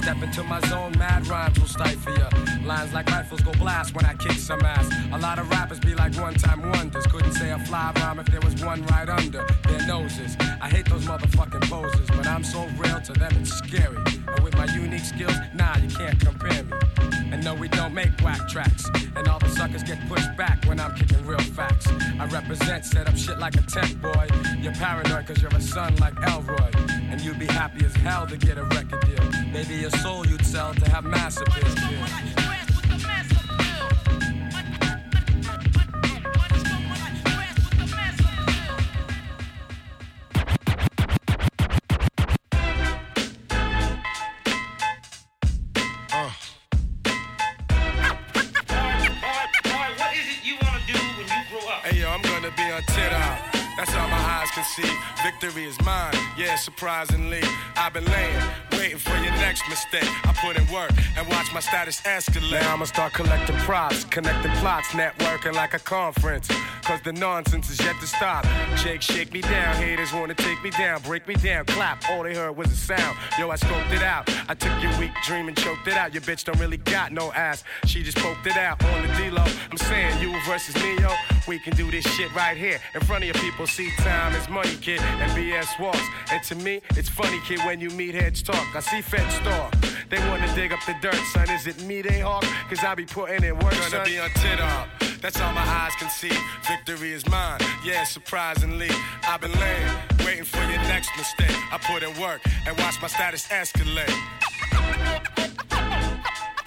Step 0.08 0.22
into 0.22 0.42
my 0.44 0.58
zone, 0.60 0.92
mad 0.96 1.26
rhymes 1.26 1.60
will 1.60 1.66
stifle 1.66 2.16
ya. 2.16 2.30
Lines 2.64 2.94
like 2.94 3.10
rifles 3.10 3.42
go 3.42 3.52
blast 3.52 3.94
when 3.94 4.06
I 4.06 4.14
kick 4.14 4.38
some 4.38 4.62
ass. 4.62 4.88
A 5.12 5.18
lot 5.18 5.38
of 5.38 5.50
rappers 5.50 5.80
be 5.80 5.94
like 5.94 6.16
one 6.16 6.32
time 6.32 6.62
wonders. 6.62 7.06
Couldn't 7.08 7.34
say 7.34 7.50
a 7.50 7.58
fly 7.58 7.92
rhyme 7.96 8.18
if 8.18 8.24
there 8.28 8.40
was 8.40 8.54
one 8.64 8.82
right 8.86 9.06
under 9.06 9.44
their 9.64 9.86
noses. 9.86 10.34
I 10.62 10.70
hate 10.70 10.88
those 10.88 11.04
motherfucking 11.04 11.68
poses, 11.68 12.08
but 12.08 12.26
I'm 12.26 12.42
so 12.42 12.66
real 12.78 12.98
to 13.02 13.12
them 13.12 13.36
it's 13.38 13.52
scary. 13.52 13.98
And 14.28 14.42
with 14.42 14.56
my 14.56 14.64
unique 14.72 15.04
skills, 15.04 15.36
nah, 15.52 15.76
you 15.76 15.90
can't 15.90 16.18
compare 16.18 16.64
me. 16.64 16.72
And 17.30 17.44
no, 17.44 17.54
we 17.54 17.68
don't 17.68 17.92
make 17.92 18.18
whack 18.22 18.48
tracks. 18.48 18.86
And 19.14 19.28
all 19.28 19.38
the 19.38 19.50
suckers 19.50 19.82
get 19.82 19.98
pushed 20.08 20.34
back 20.38 20.64
when 20.64 20.80
I'm 20.80 20.94
kicking 20.96 21.22
real 21.26 21.38
facts. 21.38 21.86
I 22.18 22.24
represent, 22.28 22.86
set 22.86 23.08
up 23.08 23.16
shit 23.18 23.38
like 23.38 23.56
a 23.56 23.62
tech 23.62 23.94
boy. 24.00 24.26
You're 24.58 24.72
paranoid 24.72 25.26
cause 25.26 25.42
you're 25.42 25.54
a 25.54 25.60
son 25.60 25.96
like 25.96 26.14
Elroy. 26.22 26.70
And 27.10 27.20
you'd 27.20 27.38
be 27.38 27.46
happy 27.46 27.84
as 27.84 27.94
hell 27.96 28.26
to 28.26 28.38
get 28.38 28.56
a 28.56 28.64
record. 28.64 29.07
Maybe 29.58 29.74
your 29.74 29.90
soul 29.90 30.24
you'd 30.24 30.46
sell 30.46 30.72
to 30.72 30.88
have 30.88 31.02
mass 31.02 31.40
appeal. 31.40 31.64
What 49.96 50.14
is 50.14 50.26
it 50.28 50.44
you 50.44 50.54
wanna 50.62 50.78
do 50.86 50.92
when 51.16 51.26
you 51.26 51.42
grow 51.50 51.68
up? 51.68 51.84
Hey 51.84 52.00
yo, 52.00 52.08
I'm 52.08 52.22
gonna 52.22 52.52
be 52.56 52.62
on 52.70 52.82
tit 52.94 53.12
out. 53.12 53.38
That's 53.76 53.92
all 53.96 54.06
my 54.06 54.18
eyes 54.18 54.50
can 54.52 54.62
see. 54.62 54.88
Victory 55.24 55.64
is 55.64 55.76
mine, 55.84 56.14
yeah, 56.36 56.54
surprisingly. 56.54 57.42
I've 57.76 57.92
been 57.92 58.04
laying, 58.04 58.40
waiting 58.98 59.12
for 59.12 59.24
your 59.24 59.32
next 59.40 59.68
mistake. 59.68 60.08
I 60.26 60.32
put 60.32 60.56
in 60.56 60.66
work 60.72 60.90
and 61.16 61.26
watch 61.28 61.52
my 61.52 61.60
status 61.60 62.00
escalate. 62.02 62.60
Now 62.60 62.74
I'ma 62.74 62.84
start 62.84 63.12
collecting 63.12 63.56
props, 63.56 64.04
connecting 64.04 64.52
plots, 64.52 64.88
networking 64.88 65.54
like 65.54 65.74
a 65.74 65.78
conference. 65.78 66.48
Cause 66.82 67.00
the 67.02 67.12
nonsense 67.12 67.70
is 67.70 67.80
yet 67.80 67.96
to 68.00 68.06
stop. 68.06 68.46
Jake, 68.76 69.02
shake 69.02 69.32
me 69.32 69.40
down. 69.40 69.76
Haters 69.76 70.12
wanna 70.12 70.34
take 70.34 70.62
me 70.62 70.70
down, 70.70 71.02
break 71.02 71.26
me 71.28 71.34
down, 71.34 71.64
clap. 71.66 72.08
All 72.10 72.22
they 72.22 72.34
heard 72.34 72.56
was 72.56 72.70
a 72.72 72.76
sound. 72.76 73.16
Yo, 73.38 73.50
I 73.50 73.56
scoped 73.56 73.92
it 73.92 74.02
out. 74.02 74.28
I 74.48 74.54
took 74.54 74.82
your 74.82 74.96
weak 74.98 75.12
dream 75.24 75.48
and 75.48 75.56
choked 75.56 75.86
it 75.86 75.94
out. 75.94 76.14
Your 76.14 76.22
bitch 76.22 76.44
don't 76.44 76.58
really 76.58 76.78
got 76.78 77.12
no 77.12 77.32
ass. 77.32 77.64
She 77.84 78.02
just 78.02 78.16
poked 78.18 78.46
it 78.46 78.56
out 78.56 78.82
on 78.84 79.06
the 79.06 79.14
D-Lo. 79.14 79.44
I'm 79.70 79.76
saying 79.76 80.20
you 80.22 80.34
versus 80.46 80.74
me, 80.76 80.98
yo. 80.98 81.10
We 81.46 81.58
can 81.58 81.74
do 81.76 81.90
this 81.90 82.04
shit 82.14 82.34
right 82.34 82.56
here 82.56 82.78
in 82.94 83.00
front 83.02 83.24
of 83.24 83.26
your 83.26 83.42
people. 83.42 83.66
See, 83.66 83.90
time 83.98 84.34
is 84.34 84.48
money, 84.48 84.76
kid, 84.80 85.00
and 85.00 85.30
BS 85.32 85.78
walks. 85.78 86.06
And 86.30 86.42
to 86.44 86.54
me, 86.54 86.80
it's 86.90 87.08
funny, 87.08 87.40
kid, 87.46 87.60
when 87.60 87.80
you 87.80 87.90
meet 87.90 88.14
heads 88.14 88.42
talk. 88.42 88.66
I 88.74 88.80
see 88.90 89.02
feds 89.02 89.38
talk. 89.40 89.74
They 90.08 90.18
wanna 90.28 90.52
dig 90.54 90.72
up 90.72 90.80
the 90.86 90.94
dirt, 91.02 91.20
son. 91.34 91.50
Is 91.50 91.66
it 91.66 91.82
me 91.84 92.00
they 92.00 92.20
hawk? 92.20 92.44
Cause 92.68 92.82
I 92.82 92.94
be 92.94 93.04
putting 93.04 93.44
in 93.44 93.54
work, 93.58 93.72
Gonna 93.72 93.90
son. 93.90 94.04
be 94.06 94.18
on 94.18 94.30
tit 94.30 94.60
up. 94.60 94.88
That's 95.20 95.40
all 95.40 95.52
my 95.52 95.60
eyes 95.60 95.94
can 95.96 96.08
see. 96.08 96.32
Victory 96.66 97.12
is 97.12 97.26
mine, 97.28 97.60
yeah, 97.84 98.04
surprisingly. 98.04 98.90
I've 99.24 99.40
been 99.40 99.52
laying, 99.52 99.92
waiting 100.24 100.44
for 100.44 100.62
your 100.62 100.82
next 100.92 101.10
mistake. 101.18 101.56
I 101.72 101.78
put 101.78 102.02
in 102.02 102.18
work 102.20 102.40
and 102.66 102.78
watch 102.78 103.00
my 103.02 103.08
status 103.08 103.46
escalate. 103.48 104.14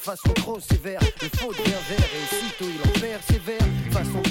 façon 0.00 0.32
trop 0.34 0.58
sévère. 0.58 1.00
Le 1.20 1.28
faux 1.38 1.52
devient 1.52 1.84
vert 1.88 2.08
et 2.14 2.34
aussitôt 2.34 2.64
il 2.64 2.80
en 2.88 3.00
persévère. 3.00 3.66
Façon 3.90 4.22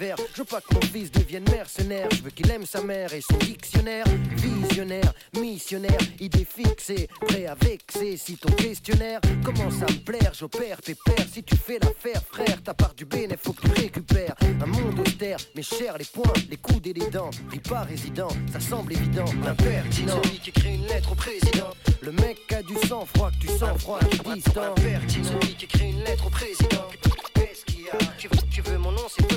je 0.00 0.38
veux 0.38 0.44
pas 0.44 0.60
que 0.60 0.74
mon 0.74 0.80
fils 0.80 1.10
devienne 1.10 1.44
mercenaire. 1.50 2.08
Je 2.10 2.22
veux 2.22 2.30
qu'il 2.30 2.50
aime 2.50 2.64
sa 2.64 2.82
mère 2.82 3.12
et 3.12 3.20
son 3.20 3.36
dictionnaire. 3.38 4.04
Visionnaire, 4.36 5.12
missionnaire, 5.38 5.98
idée 6.20 6.46
fixée, 6.46 7.08
prêt 7.26 7.46
à 7.46 7.54
vexer. 7.54 8.16
Si 8.16 8.36
ton 8.36 8.52
questionnaire 8.52 9.20
commence 9.44 9.82
à 9.82 9.86
me 9.86 9.98
plaire, 9.98 10.32
j'opère 10.38 10.80
pépère. 10.82 11.26
Si 11.32 11.42
tu 11.42 11.56
fais 11.56 11.78
l'affaire, 11.80 12.22
frère, 12.30 12.62
ta 12.62 12.74
part 12.74 12.94
du 12.94 13.04
bénéfice, 13.04 13.38
faut 13.42 13.52
que 13.52 13.62
tu 13.62 13.80
récupères. 13.80 14.34
Un 14.60 14.66
monde 14.66 15.00
austère, 15.00 15.38
mais 15.54 15.62
cher 15.62 15.98
les 15.98 16.04
poings, 16.04 16.32
les 16.50 16.56
coudes 16.56 16.86
et 16.86 16.92
les 16.92 17.10
dents. 17.10 17.30
Pris 17.48 17.60
pas 17.60 17.82
résident, 17.82 18.28
ça 18.52 18.60
semble 18.60 18.92
évident, 18.92 19.24
impertinent. 19.46 20.20
Celui 20.22 20.38
qui 20.38 20.50
écrit 20.50 20.74
une 20.74 20.86
lettre 20.86 21.12
au 21.12 21.16
président. 21.16 21.70
Le 22.02 22.12
mec 22.12 22.52
a 22.52 22.62
du 22.62 22.74
sang 22.86 23.04
froid, 23.04 23.30
que 23.30 23.46
tu 23.46 23.58
sens 23.58 23.80
froid, 23.80 23.98
tu 24.10 24.18
distant. 24.34 24.72
Impertinent. 24.76 25.40
Celui 25.40 25.54
qui 25.54 25.64
écrit 25.64 25.90
une 25.90 26.04
lettre 26.04 26.26
au 26.26 26.30
président. 26.30 26.86
Tu 28.18 28.28
veux, 28.28 28.36
tu 28.50 28.62
veux 28.62 28.78
mon 28.78 28.92
nom, 28.92 29.02
c'est 29.08 29.26
peu. 29.26 29.36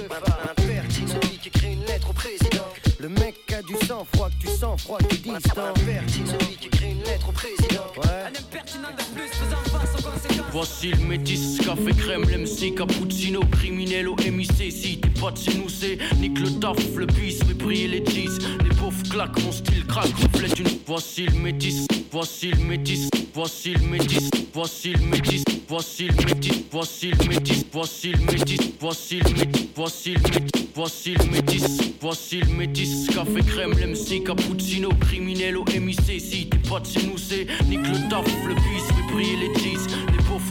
Celui 1.07 1.37
qui 1.37 1.47
écrit 1.49 1.73
une 1.73 1.85
lettre 1.85 2.09
au 2.09 2.13
président. 2.13 2.65
Le 2.99 3.09
mec 3.09 3.50
a 3.61 3.63
du 3.63 3.85
sang 3.85 4.05
froid 4.13 4.29
que 4.29 4.47
tu 4.47 4.47
sens 4.47 4.81
froid 4.81 4.97
que 4.97 5.15
tu 5.15 5.17
distant. 5.17 5.73
Celui 5.75 6.55
qui 6.57 6.69
crée 6.69 6.91
une 6.91 7.03
lettre 7.03 7.29
au 7.29 7.31
président. 7.31 7.83
Un 8.03 8.27
impertinent 8.27 8.89
de 8.97 9.03
plus 9.15 9.29
faisant 9.29 9.63
face 9.65 9.99
aux 9.99 10.09
conséquences. 10.09 10.51
Voici 10.51 10.91
le 10.91 11.05
métis, 11.05 11.57
café 11.59 11.91
crème, 11.97 12.23
l'MC, 12.23 12.75
cappuccino, 12.75 13.41
criminel 13.51 14.09
au 14.09 14.15
MIC. 14.15 14.71
Si 14.71 14.99
t'es 14.99 15.09
pas 15.19 15.31
de 15.31 15.37
chez 15.37 15.53
nous, 15.55 15.69
c'est 15.69 15.97
nique 16.17 16.39
le 16.39 16.59
taf, 16.59 16.77
le 16.95 17.05
bis, 17.05 17.39
mais 17.47 17.53
briller 17.53 17.87
les 17.87 17.99
10. 18.01 18.39
Les 18.63 18.75
pauvres 18.75 19.03
claquent, 19.09 19.43
mon 19.43 19.51
style 19.51 19.85
craque, 19.85 20.13
reflète 20.15 20.59
une. 20.59 20.67
Voici 20.87 21.25
le 21.25 21.37
métis, 21.37 21.87
voici 22.11 22.51
le 22.51 22.63
métis, 22.63 23.09
voici 23.33 23.73
le 23.73 23.87
métis, 23.87 24.29
voici 24.53 24.93
le 24.93 25.05
métis. 25.05 25.43
Voici 25.71 26.09
le 26.09 26.25
métis, 26.25 26.65
voici 26.69 27.11
le 27.11 27.27
métis, 27.29 27.65
voici 27.71 28.11
le 28.11 28.25
métis, 28.25 28.73
voici 28.77 29.19
le 29.21 29.29
métis, 29.29 29.69
voici 29.73 30.11
le 30.11 30.25
métis, 30.27 30.59
voici 30.75 31.13
le 31.13 31.25
métis, 31.31 31.77
voici 32.01 32.39
le 32.41 32.53
métis, 32.53 33.07
café 33.07 33.41
crème, 33.51 33.73
l'MC, 33.73 34.23
cappuccino, 34.23 34.89
criminel 34.99 35.57
au 35.57 35.65
MIC. 35.65 36.19
Si 36.19 36.47
t'es 36.47 36.57
pas 36.69 36.79
de 36.79 36.85
chez 36.85 37.05
nous, 37.05 37.17
c'est 37.17 37.47
nique 37.67 37.87
le 37.87 38.09
taf, 38.09 38.25
le 38.47 38.55
bis, 38.55 38.87
mais 38.95 39.11
briller 39.11 39.47
les 39.47 39.59
cheese. 39.59 39.87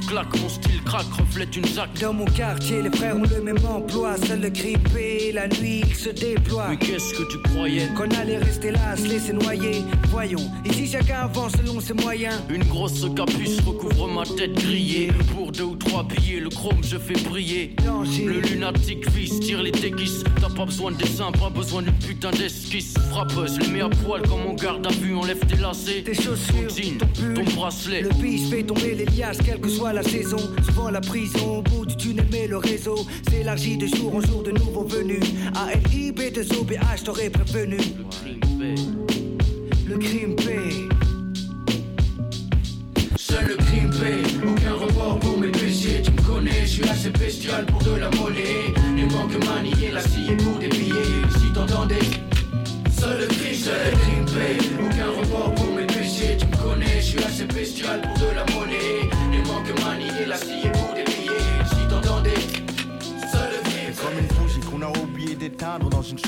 Claquent, 0.06 0.40
mon 0.40 0.48
style 0.48 0.82
craque, 0.84 1.12
reflète 1.18 1.56
une 1.56 1.66
zac. 1.66 1.90
Dans 2.00 2.12
mon 2.12 2.24
quartier, 2.24 2.82
les 2.82 2.90
frères 2.90 3.16
ont 3.16 3.22
le 3.22 3.42
même 3.42 3.64
emploi. 3.64 4.16
Seul 4.16 4.40
le 4.40 4.48
grippé, 4.48 5.30
la 5.32 5.46
nuit, 5.46 5.82
il 5.86 5.94
se 5.94 6.10
déploie. 6.10 6.68
Mais 6.70 6.76
qu'est-ce 6.76 7.14
que 7.14 7.22
tu 7.30 7.38
croyais? 7.50 7.88
Qu'on 7.96 8.10
allait 8.20 8.38
rester 8.38 8.72
là, 8.72 8.96
se 8.96 9.06
laisser 9.06 9.32
noyer. 9.32 9.82
Voyons, 10.08 10.50
ici 10.64 10.88
chacun 10.88 11.20
avance 11.20 11.52
selon 11.52 11.80
ses 11.80 11.94
moyens. 11.94 12.34
Une 12.48 12.64
grosse 12.64 13.04
capuce 13.14 13.60
recouvre 13.60 14.08
ma 14.08 14.24
tête 14.24 14.54
grillée. 14.54 15.12
Pour 15.32 15.52
deux 15.52 15.62
ou 15.62 15.76
trois 15.76 16.02
billets, 16.02 16.40
le 16.40 16.48
chrome 16.48 16.82
je 16.82 16.98
fais 16.98 17.14
briller. 17.28 17.76
Le 17.84 18.40
lunatique 18.40 19.08
vise, 19.10 19.38
tire 19.40 19.62
les 19.62 19.70
déguises. 19.70 20.24
T'as 20.40 20.50
pas 20.50 20.64
besoin 20.64 20.90
de 20.90 20.96
dessin, 20.96 21.30
pas 21.30 21.50
besoin 21.50 21.82
d'une 21.82 21.94
putain 21.94 22.32
d'esquisse. 22.32 22.94
Frappeuse, 23.10 23.60
les 23.60 23.68
mets 23.68 23.82
à 23.82 23.88
poil 23.88 24.22
comme 24.22 24.44
on 24.46 24.54
garde 24.54 24.86
à 24.86 24.90
vue, 24.90 25.14
enlève 25.14 25.38
tes 25.46 25.56
lacets. 25.56 26.02
Tes 26.02 26.14
chaussures, 26.14 26.66
ton 26.68 26.74
jean, 26.74 26.98
ton 27.34 27.44
bracelet. 27.54 28.02
Le 28.02 28.10
bis 28.20 28.50
fait 28.50 28.64
tomber 28.64 28.94
les 28.94 29.06
liasses, 29.06 29.38
quelle 29.44 29.60
que 29.60 29.68
soit 29.70 29.92
la 29.92 30.02
saison. 30.02 30.38
Souvent 30.64 30.90
la 30.90 31.00
prison, 31.00 31.58
au 31.58 31.62
bout 31.62 31.86
du 31.86 31.96
tunnel, 31.96 32.26
mais 32.30 32.46
le 32.46 32.56
réseau 32.56 33.06
s'élargit 33.28 33.76
de 33.76 33.86
jour 33.86 34.14
en 34.14 34.20
jour 34.20 34.42
de 34.42 34.50
nouveaux 34.50 34.84
venus. 34.84 35.22
ALIB 35.54 36.32
de 36.32 36.42
OBH, 36.58 37.04
t'aurais 37.04 37.30
prévenu. 37.30 37.78
Le 39.86 39.98
crime 39.98 40.36
paie. 40.36 40.88
Seul 43.16 43.46
le 43.46 43.56
crime 43.56 43.90
paie, 43.90 44.46
aucun 44.46 44.74
report 44.74 45.18
pour 45.20 45.38
mes 45.38 45.48
péchés. 45.48 46.02
Tu 46.02 46.10
me 46.10 46.22
connais, 46.22 46.62
je 46.62 46.66
suis 46.66 46.88
assez 46.88 47.10
bestial 47.10 47.66
pour 47.66 47.82
de 47.82 47.96
la 47.96 48.08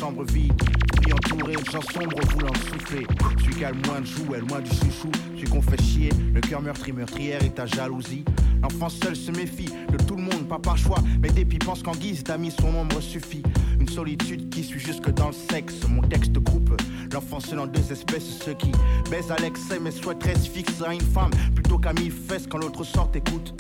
chambre 0.03 0.25
vide. 0.25 0.53
Puis 1.01 1.13
entouré 1.13 1.55
de 1.55 1.65
gens 1.71 1.81
sombres 1.93 2.21
voulant 2.33 2.55
souffler. 2.69 3.07
Celui 3.39 3.55
qui 3.55 3.65
a 3.65 3.71
le 3.71 3.79
moins 3.87 4.01
de 4.01 4.07
jouets, 4.07 4.41
le 4.41 4.47
moins 4.47 4.61
du 4.61 4.71
chouchou. 4.71 5.13
Celui 5.37 5.49
qu'on 5.49 5.63
fait 5.63 5.81
chier, 5.81 6.09
le 6.35 6.41
cœur 6.41 6.61
meurtri, 6.61 6.93
meurtrière 6.93 7.41
et 7.45 7.51
ta 7.51 7.67
jalousie. 7.67 8.25
L'enfant 8.63 8.89
seul 8.89 9.15
se 9.15 9.31
méfie 9.31 9.71
de 9.93 9.97
tout 10.05 10.17
le 10.17 10.23
monde, 10.23 10.49
pas 10.49 10.59
par 10.59 10.77
choix. 10.77 10.99
Mais 11.21 11.29
depuis 11.29 11.59
pense 11.59 11.85
qu'en 11.85 11.93
guise 11.93 12.25
d'amis, 12.25 12.53
son 12.61 12.75
ombre 12.75 13.01
suffit. 13.01 13.45
Une 13.79 13.89
solitude 13.89 14.51
qui 14.51 14.65
suit 14.65 14.81
jusque 14.81 15.09
dans 15.11 15.29
le 15.29 15.35
sexe. 15.35 15.75
Mon 15.89 16.03
texte 16.03 16.37
coupe 16.43 16.73
l'enfant 17.13 17.39
seul 17.39 17.61
en 17.61 17.69
deux 17.69 17.93
espèces. 17.93 18.41
Ceux 18.45 18.55
qui 18.55 18.73
baisent 19.09 19.31
à 19.31 19.37
l'excès 19.37 19.79
mais 19.79 19.93
souhaiteraient 19.93 20.35
se 20.35 20.51
fixer 20.51 20.85
à 20.85 20.93
une 20.93 21.01
femme 21.01 21.31
plutôt 21.55 21.79
qu'à 21.79 21.93
mille 21.93 22.11
fesses 22.11 22.49
quand 22.49 22.59
l'autre 22.59 22.83
sort 22.83 23.11
écoute. 23.15 23.55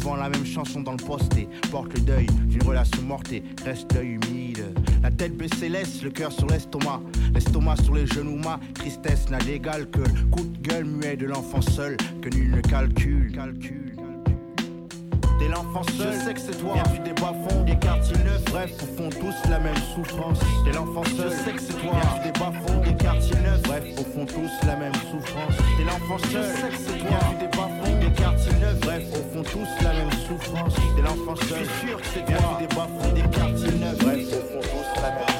Souvent 0.00 0.16
la 0.16 0.30
même 0.30 0.46
chanson 0.46 0.80
dans 0.80 0.92
le 0.92 1.04
poste 1.04 1.36
et 1.36 1.46
porte 1.70 1.92
le 1.92 2.00
deuil 2.00 2.26
d'une 2.46 2.62
relation 2.62 3.02
morte 3.02 3.30
et 3.32 3.42
reste 3.66 3.92
l'œil 3.92 4.18
humide. 4.22 4.64
La 5.02 5.10
tête 5.10 5.36
baissée 5.36 5.68
laisse 5.68 6.02
le 6.02 6.10
cœur 6.10 6.32
sur 6.32 6.46
l'estomac, 6.46 7.02
l'estomac 7.34 7.76
sur 7.84 7.94
les 7.94 8.06
genoux. 8.06 8.36
Ma 8.36 8.58
tristesse 8.74 9.28
n'a 9.28 9.36
d'égal 9.38 9.90
que 9.90 9.98
le 9.98 10.30
coup 10.30 10.44
de 10.44 10.58
gueule 10.66 10.86
muet 10.86 11.16
de 11.16 11.26
l'enfant 11.26 11.60
seul 11.60 11.98
que 12.22 12.30
nul 12.30 12.50
ne 12.50 12.60
calcule. 12.62 13.32
calcule. 13.32 13.96
T'es 15.38 15.48
l'enfant 15.48 15.82
seul, 15.96 16.12
je 16.14 16.24
sais 16.24 16.34
que 16.34 16.40
c'est 16.40 16.58
toi. 16.58 16.74
Viens 16.74 16.94
du 16.94 17.00
des 17.00 17.20
bas 17.20 17.34
fonds, 17.48 17.64
des 17.64 17.78
quartiers 17.78 18.24
neufs. 18.24 18.44
Bref, 18.46 18.70
au 18.82 18.96
fond 18.96 19.08
tous 19.08 19.50
la 19.50 19.58
même 19.58 19.76
souffrance. 19.94 20.38
T'es 20.64 20.72
l'enfant 20.72 21.04
seul, 21.16 21.30
je 21.30 21.44
sais 21.44 21.52
que 21.52 21.60
c'est 21.60 21.80
toi. 21.80 21.92
Viens 22.00 22.22
du 22.22 22.30
des 22.30 22.38
bas 22.38 22.52
fonds, 22.66 22.80
des 22.80 22.96
quartiers 22.96 23.36
neufs. 23.36 23.62
Bref, 23.64 23.84
au 23.98 24.04
fond 24.04 24.26
tous 24.26 24.66
la 24.66 24.76
même 24.76 24.94
souffrance. 24.94 25.56
T'es 25.76 25.84
l'enfant 25.84 26.18
seul, 26.30 26.44
je 26.44 26.60
sais 26.60 26.68
que 26.68 26.76
c'est 26.76 26.98
toi. 27.06 27.18
Viens 27.20 27.48
du 27.48 27.56
des 28.10 28.22
quartiers 28.22 28.52
neufs. 28.60 28.80
Bref, 28.80 29.02
au 29.12 29.34
fond 29.34 29.42
tous 29.42 29.84
la 29.84 29.92
même 29.92 30.12
souffrance. 30.12 30.74
T'es 30.96 31.02
l'enfant 31.02 31.36
seul, 31.48 31.64
je 31.64 31.78
suis 31.78 31.88
sûr 31.88 32.00
que 32.00 32.06
c'est 32.06 32.24
toi. 32.24 32.58
Des 32.58 32.66
bas 32.74 32.88
des 33.14 33.36
quartiers 33.36 33.78
neufs. 33.78 33.98
Bref, 33.98 34.20
au 34.28 34.42
fond 34.42 34.60
tous 34.60 35.00
la 35.00 35.10
même 35.10 35.18
souffrance. 35.26 35.39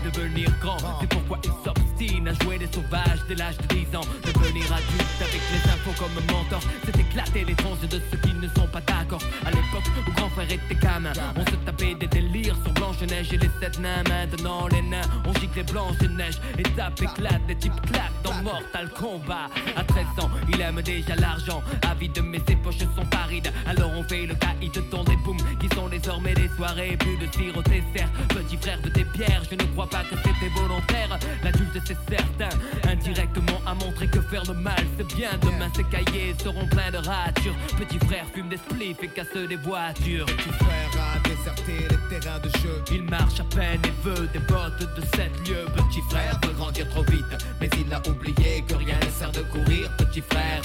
Devenir 0.00 0.50
grand. 0.60 0.78
C'est 1.00 1.08
pourquoi 1.08 1.38
il 1.44 1.50
s'obstine 1.64 2.28
à 2.28 2.34
jouer 2.44 2.58
des 2.58 2.68
sauvages 2.72 3.20
dès 3.28 3.34
l'âge 3.34 3.56
de 3.58 3.74
10 3.74 3.96
ans. 3.96 4.06
Devenir 4.24 4.64
adulte 4.72 5.20
avec 5.20 5.40
les 5.52 5.70
infos 5.70 5.94
comme 5.98 6.14
mentor, 6.34 6.60
c'est 6.84 6.98
éclater 6.98 7.44
les 7.44 7.54
tranches 7.54 7.80
de 7.88 8.00
ceux 8.10 8.18
qui 8.18 8.34
ne 8.34 8.48
sont 8.48 8.68
pas 8.68 8.80
d'accord. 8.80 9.22
À 9.44 9.50
l'époque 9.50 9.84
où 10.06 10.12
grand 10.12 10.28
frère 10.30 10.50
était 10.50 10.74
gamin, 10.74 11.12
on 11.36 11.44
se 11.44 11.56
tapait 11.64 11.94
des 11.94 12.06
délires 12.06 12.56
sur 12.62 12.72
Blanche-Neige 12.74 13.32
et 13.32 13.38
les 13.38 13.50
sept 13.60 13.78
nains. 13.78 14.02
Maintenant, 14.08 14.68
les 14.68 14.82
nains, 14.82 15.08
on 15.26 15.32
gicle 15.34 15.56
les 15.56 15.62
Blanche-Neige. 15.62 16.38
Les 16.56 16.64
tapes 16.74 17.00
éclatent, 17.00 17.42
les 17.48 17.56
types 17.56 17.80
claquent 17.92 18.22
dans 18.22 18.34
Mortal 18.42 18.88
Kombat. 18.90 19.48
À 19.76 19.84
13 19.84 20.06
ans, 20.20 20.30
il 20.52 20.60
aime 20.60 20.82
déjà 20.82 21.14
l'argent. 21.16 21.62
Avide, 21.90 22.20
mais 22.22 22.40
ses 22.46 22.56
poches 22.56 22.78
sont 22.78 23.06
parides. 23.10 23.52
Alors 23.66 23.90
on 23.96 24.02
fait 24.04 24.26
le 24.26 24.34
caïd 24.34 24.72
dans 24.90 25.04
des 25.04 25.16
booms 25.16 25.42
qui 25.60 25.68
sont 25.74 25.88
désormais 25.88 26.34
des 26.34 26.48
soirées. 26.56 26.96
Plus 26.98 27.16
de 27.18 27.26
tir 27.26 27.56
au 27.56 27.62
dessert. 27.62 28.08
Petit 28.28 28.56
frère 28.56 28.80
de 28.82 28.88
tes 28.88 29.04
pierres, 29.04 29.42
je 29.50 29.54
ne 29.54 29.62
crois 29.72 29.83
pas 29.86 30.04
que 30.04 30.16
c'était 30.16 30.52
volontaire. 30.54 31.18
L'adulte, 31.42 31.80
c'est 31.84 31.96
certain. 32.08 32.56
Indirectement 32.88 33.60
à 33.66 33.74
montrer 33.74 34.08
que 34.08 34.20
faire 34.20 34.44
le 34.46 34.54
mal, 34.54 34.84
c'est 34.96 35.06
bien. 35.14 35.30
Demain, 35.42 35.70
ces 35.74 35.84
cahiers 35.84 36.34
seront 36.42 36.66
pleins 36.66 36.90
de 36.90 36.98
ratures. 36.98 37.54
Petit 37.78 37.98
frère 38.06 38.26
fume 38.34 38.48
des 38.48 38.56
spliffs 38.56 39.02
et 39.02 39.08
casse 39.08 39.36
des 39.48 39.56
voitures. 39.56 40.26
Petit 40.26 40.50
frère 40.50 40.90
a 40.98 41.28
déserté 41.28 41.88
les 41.90 42.20
terrains 42.20 42.38
de 42.40 42.48
jeu. 42.60 42.82
Il 42.92 43.02
marche 43.02 43.40
à 43.40 43.44
peine 43.44 43.80
et 43.84 44.08
veut 44.08 44.28
des 44.32 44.40
bottes 44.40 44.78
de 44.78 45.00
7 45.16 45.48
lieues. 45.48 45.66
Petit 45.76 46.00
frère 46.10 46.38
veut 46.44 46.52
grandir 46.52 46.88
trop 46.90 47.04
vite, 47.04 47.24
mais 47.60 47.68
il 47.78 47.92
a 47.92 48.00
oublié 48.08 48.62
que 48.66 48.74
rien 48.74 48.98
ne 49.04 49.10
sert 49.10 49.32
de 49.32 49.42
courir. 49.42 49.90
Petit 49.96 50.22
frère. 50.22 50.62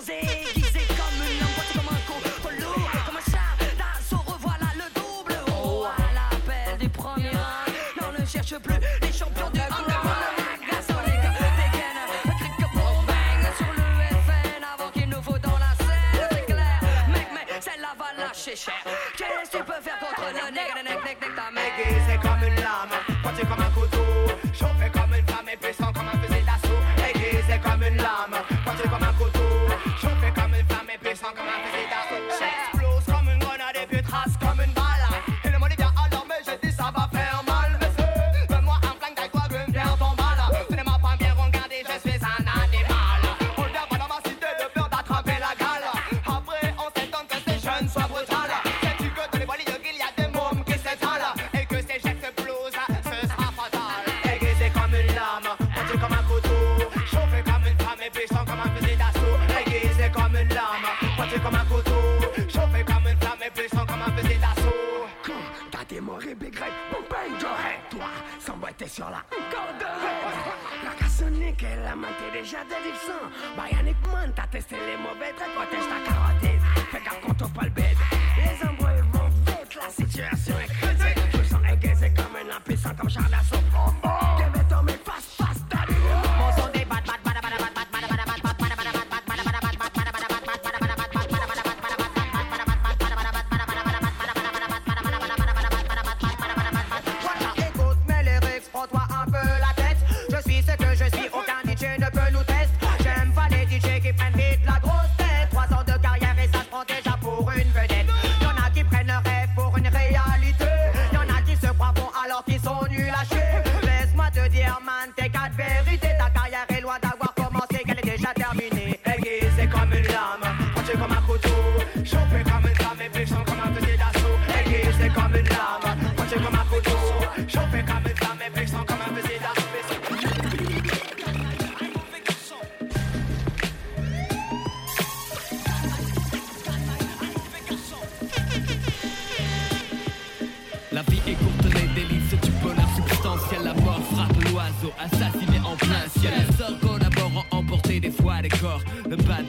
Jersey. 0.00 0.39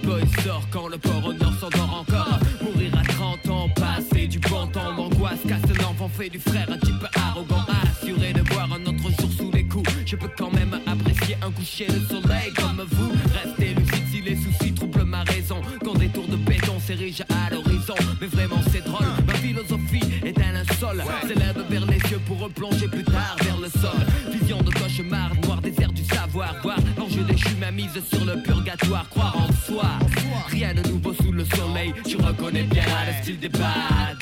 boy 0.03 0.23
sort 0.43 0.67
quand 0.71 0.87
le 0.87 0.97
port 0.97 1.25
au 1.25 1.33
nord 1.33 1.53
s'endort 1.59 2.05
encore. 2.07 2.39
Mourir 2.61 2.91
à 2.97 3.03
30 3.03 3.49
ans, 3.49 3.69
passer 3.75 4.27
du 4.27 4.39
bon 4.39 4.67
temps, 4.67 4.91
l'angoisse 4.95 5.39
casse 5.47 5.77
l'enfant, 5.79 6.09
fait 6.09 6.29
du 6.29 6.39
frère 6.39 6.67
un 6.71 6.77
type 6.77 7.05
arrogant, 7.15 7.65
assuré 7.83 8.33
de 8.33 8.41
boire 8.41 8.69
un 8.71 8.81
autre 8.85 9.09
jour 9.19 9.29
sous 9.37 9.51
les 9.51 9.65
coups. 9.65 9.89
Je 10.05 10.15
peux 10.15 10.29
quand 10.37 10.51
même 10.53 10.79
apprécier 10.85 11.37
un 11.41 11.51
coucher 11.51 11.87
de 11.87 11.99
soleil 12.07 12.51
comme 12.55 12.85
vous. 12.91 13.11
Restez 13.33 13.73
lucide 13.73 14.05
si 14.11 14.21
les 14.21 14.35
soucis 14.35 14.73
troublent 14.73 15.03
ma 15.03 15.23
raison. 15.23 15.61
Quand 15.83 15.95
des 15.95 16.09
tours 16.09 16.27
de 16.27 16.37
béton 16.37 16.79
s'érigent 16.79 17.25
à 17.29 17.49
l'horizon, 17.53 17.95
mais 18.19 18.27
vraiment 18.27 18.61
c'est 18.71 18.83
drôle. 18.83 19.07
Ma 19.25 19.33
philosophie 19.35 20.01
est 20.23 20.37
un 20.39 20.55
insol, 20.55 21.03
s'élève 21.27 21.63
vers 21.69 21.85
les 21.85 21.99
cieux 22.07 22.19
pour 22.25 22.39
replonger 22.39 22.87
plus 22.87 23.03
tard 23.03 23.35
vers 23.41 23.57
le 23.57 23.69
sol. 23.69 24.31
Vision 24.31 24.61
de 24.61 24.71
cauchemar, 24.71 25.31
noir 25.43 25.61
désert 25.61 25.91
du 25.91 26.03
savoir, 26.05 26.55
voir 26.61 26.77
l'enjeu 26.97 27.23
déchu 27.23 27.55
ma 27.59 27.71
mise 27.71 27.99
sur 28.11 28.25
le 28.25 28.41
purgatoire. 28.41 29.07
Tu 32.11 32.17
reconnais 32.17 32.63
bien 32.63 32.83
le 33.07 33.23
style 33.23 33.39
des 33.39 33.47
pattes 33.47 34.20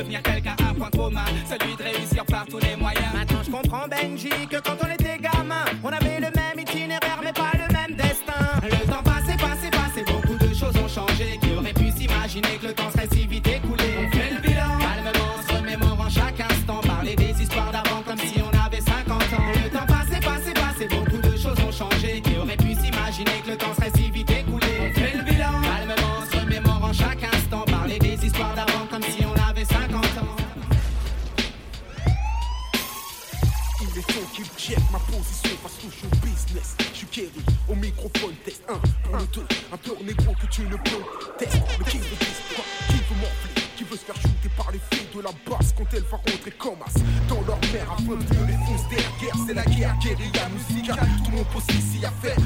devenir 0.00 0.22
quelqu'un 0.22 0.56
à 0.66 0.74
point 0.74 0.90
commun, 0.90 1.24
celui 1.46 1.76
de 1.76 1.82
réussir 1.82 2.24
par 2.24 2.46
tous 2.46 2.58
les 2.58 2.74
moyens. 2.76 3.12
Maintenant 3.14 3.42
je 3.44 3.50
comprends 3.50 3.86
Benji 3.86 4.30
que 4.50 4.56
quand 4.56 4.76
on 4.82 4.88
est 4.88 4.99
j'ai 40.60 40.68
le 40.68 40.76
flow, 40.84 41.00
test, 41.38 41.56
le 41.78 41.84
qui 41.84 41.98
veut 41.98 43.16
m'enfler, 43.16 43.62
qui 43.76 43.84
veut 43.84 43.96
se 43.96 44.04
faire 44.04 44.16
shooter 44.16 44.50
par 44.56 44.70
les 44.70 44.80
filles 44.90 45.08
de 45.14 45.20
la 45.20 45.30
basse 45.48 45.72
quand 45.76 45.84
elle 45.92 46.02
va 46.02 46.16
rentrer 46.16 46.50
comme 46.58 46.82
as. 46.84 47.28
Dans 47.28 47.40
leur 47.46 47.60
mer, 47.72 47.86
afin 47.92 48.16
de 48.16 48.46
les 48.46 48.58
fonces 48.66 48.88
derrière, 48.88 49.36
c'est 49.46 49.54
la 49.54 49.64
guerre, 49.64 49.96
guérilla 50.00 50.48
musicale, 50.48 51.08
tout 51.24 51.30
le 51.30 51.36
monde 51.38 51.46
pose 51.52 51.64
ici 51.70 52.04
à 52.04 52.10
faire, 52.10 52.36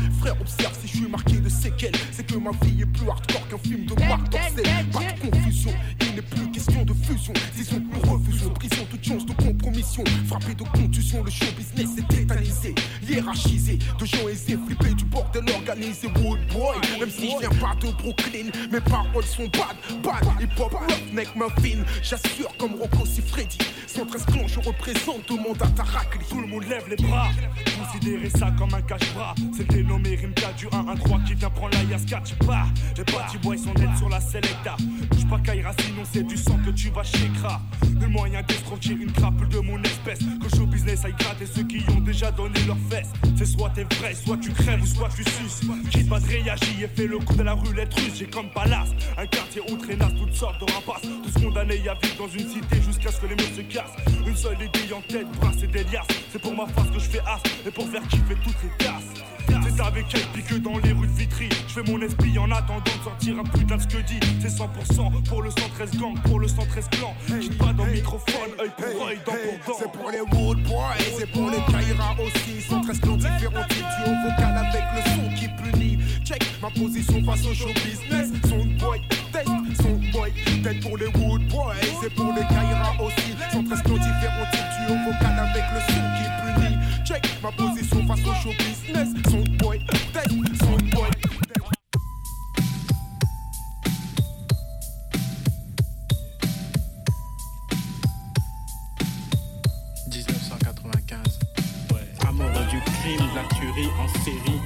mes 18.71 18.81
paroles 18.81 19.25
sont 19.25 19.45
bad, 19.45 19.77
bad. 20.03 20.25
Hip 20.41 20.61
hop, 20.61 20.73
roughneck, 20.73 21.35
main 21.37 21.49
fine. 21.63 21.85
J'assure 22.03 22.55
comme 22.59 22.75
Rocco 22.75 23.07
si 23.07 23.23
Freddy. 23.23 23.59
113 23.87 24.27
clans, 24.27 24.47
je 24.49 24.61
représente 24.61 25.25
tout 25.27 25.37
le 25.37 25.43
monde 25.43 25.63
à 25.63 25.67
Tarakli. 25.69 26.25
Tout 26.29 26.41
le 26.41 26.47
monde 26.47 26.65
lève 26.65 26.85
les 26.89 26.97
bras. 26.97 27.29
Considérez 27.79 28.31
ça 28.31 28.53
comme 28.59 28.75
un 28.75 28.83
cache-bras. 28.83 29.35
C'est 29.57 29.71
le 29.71 29.83
dénommé 29.83 30.17
Rimka 30.17 30.53
du 30.53 30.67
1-1-3 30.67 31.25
qui 31.25 31.35
vient 31.35 31.51
prendre 31.51 31.77
la 31.77 31.85
Yaskatch. 31.85 32.35
Bah, 32.47 32.65
les 32.97 33.05
party 33.05 33.39
boys 33.39 33.57
sont 33.57 33.75
nets 33.75 33.97
sur 33.97 34.09
la 34.09 34.21
Selecta. 34.21 34.77
Bouge 35.11 35.29
pas 35.29 35.39
Kaira, 35.39 35.73
sinon 35.81 36.03
c'est 36.13 36.25
du 36.25 36.37
sang 36.37 36.59
que 36.65 36.71
tu 36.71 36.91
vas 36.91 37.05
chez 37.05 37.31
Kra. 37.41 37.61
Nul 38.05 38.13
moyen 38.13 38.43
d'escroquer 38.43 38.93
une 38.93 39.11
crapule 39.13 39.49
de 39.49 39.61
mon 39.61 39.83
espèce. 39.83 40.19
Que 40.19 40.57
show 40.57 40.67
business 40.67 41.05
aille 41.05 41.15
gratter 41.19 41.47
ceux 41.47 41.65
qui 41.65 41.83
ont 41.91 42.01
déjà 42.01 42.31
donné 42.31 42.61
leurs 42.67 42.79
fesses. 42.91 43.11
C'est 43.37 43.47
soit 43.47 43.71
t'es 43.71 43.85
vrai, 43.85 44.15
soit 44.15 44.37
tu 44.37 44.51
crèves 44.51 44.83
ou 44.83 44.87
soit 44.87 45.09
tu 45.17 45.23
suces. 45.25 45.61
Quitte 45.91 46.09
pas 46.09 46.21
de 46.21 46.27
réagir 46.27 46.83
et 46.83 46.89
fais 46.89 47.07
le 47.07 47.19
coup 47.19 47.35
de 47.35 47.43
la 47.43 47.53
roulette 47.55 47.95
russe. 47.95 48.17
J'ai 48.17 48.27
comme 48.27 48.51
palace, 48.51 48.91
un 49.17 49.27
quartier 49.27 49.63
où 49.71 49.77
traînasse 49.77 50.15
toutes 50.19 50.35
sortes 50.35 50.61
de 50.61 50.71
rapaces. 50.73 51.03
Tous 51.03 51.45
condamnés 51.45 51.89
à 51.89 51.95
vivre 51.95 52.17
dans 52.19 52.29
une 52.29 52.49
cité 52.49 52.83
jusqu'à 52.83 53.11
ce 53.11 53.21
que 53.21 53.27
les 53.27 53.37
murs 53.37 53.55
se 53.57 53.63
cassent. 53.63 53.97
Une 54.27 54.37
seule 54.37 54.59
idée 54.61 54.93
en 54.93 55.01
tête, 55.01 55.27
brasser 55.41 55.67
des 55.67 55.85
liasses. 55.85 56.09
C'est 56.31 56.41
pour 56.41 56.55
ma 56.55 56.67
face 56.67 56.91
que 56.91 56.99
je 56.99 57.09
fais 57.09 57.21
as 57.21 57.41
et 57.67 57.71
pour 57.71 57.89
faire 57.89 58.03
kiffer 58.09 58.37
toutes 58.45 58.63
les 58.63 58.85
tasses. 58.85 59.54
Avec 59.81 60.07
elle 60.15 60.27
pique 60.29 60.63
dans 60.63 60.79
les 60.79 60.93
rues 60.93 61.07
de 61.07 61.13
Vitry. 61.13 61.49
Je 61.69 61.75
fais 61.75 61.91
mon 61.91 62.01
esprit 62.01 62.39
en 62.39 62.51
attendant 62.51 62.81
de 62.81 63.03
sortir 63.03 63.39
un 63.39 63.43
putain 63.43 63.77
de 63.77 63.83
ce 63.83 63.87
que 63.89 63.99
dit. 64.03 64.21
C'est 64.41 64.49
100% 64.49 65.23
pour 65.25 65.43
le 65.43 65.51
113 65.51 65.99
gang, 65.99 66.15
pour 66.23 66.39
le 66.41 66.49
113 66.49 66.89
clan. 66.91 67.15
Quitte 67.41 67.59
pas 67.59 67.73
dans 67.73 67.85
le 67.85 67.93
microphone, 67.93 68.51
œil 68.61 68.71
pour 68.77 69.07
œil, 69.07 69.19
dent 69.27 69.33
pour 69.33 69.75
dent. 69.75 69.79
C'est 69.81 69.93
pour 69.93 70.11
les 70.11 70.21
Wood 70.21 70.63
Boys, 70.63 71.19
c'est 71.19 71.31
pour 71.31 71.51
les 71.51 71.59
Kaira 71.71 72.15
aussi. 72.19 72.63
113 72.69 73.01
clans 73.01 73.17
différents 73.17 73.65
types 73.69 73.85
duo 74.05 74.15
vocal 74.25 74.59
avec 74.59 74.85
le 74.95 75.11
son 75.11 75.35
qui 75.35 75.49
punit. 75.49 75.99
Check 76.25 76.45
ma 76.63 76.71
position 76.71 77.25
face 77.25 77.47
au 77.47 77.55
show 77.55 77.69
business. 77.85 78.31
Son 78.49 78.65
boy, 78.79 79.01
test, 79.33 79.49
son 79.83 80.01
boy, 80.13 80.33
tête 80.63 80.81
pour 80.81 80.97
les 80.97 81.07
Wood 81.07 81.47
Boys, 81.49 81.75
c'est 82.01 82.15
pour 82.15 82.33
les 82.33 82.43
Kaira 82.43 82.95
aussi. 83.01 83.35
113 83.53 83.83
clans 83.83 83.95
différents 83.95 84.51
types 84.53 84.87
duo 84.87 84.97
vocal 85.05 85.39
avec 85.39 85.65
le 85.75 85.81
son 85.93 86.05
qui 86.17 86.61
punit. 86.61 86.79
Check 87.05 87.23
ma 87.43 87.51
position 87.51 87.74
face 88.07 88.27
au 88.27 88.35
show 88.35 88.51
business. 88.59 89.09
Son 89.31 89.45
boy, 89.59 89.81
son 90.59 90.77
boy. 90.91 91.11
1995. 100.09 101.39
Amoureux 102.29 102.51
du 102.71 102.81
crime, 102.81 103.29
de 103.31 103.35
la 103.35 103.45
tuerie 103.57 103.91
en 103.99 104.09
série. 104.23 104.61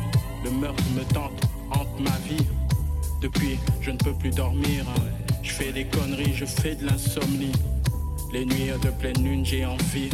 Le 0.44 0.50
meurtre 0.50 0.84
me 0.94 1.04
tente, 1.12 1.40
hante 1.70 2.00
ma 2.00 2.16
vie. 2.28 2.46
Depuis, 3.20 3.58
je 3.80 3.90
ne 3.90 3.98
peux 3.98 4.14
plus 4.14 4.30
dormir. 4.30 4.84
Je 5.42 5.52
fais 5.52 5.72
des 5.72 5.84
conneries, 5.84 6.34
je 6.34 6.44
fais 6.44 6.74
de 6.74 6.86
l'insomnie. 6.86 7.52
Les 8.32 8.44
nuits 8.44 8.70
de 8.82 8.90
pleine 8.90 9.22
lune, 9.22 9.44
j'ai 9.44 9.64
envie 9.64 10.10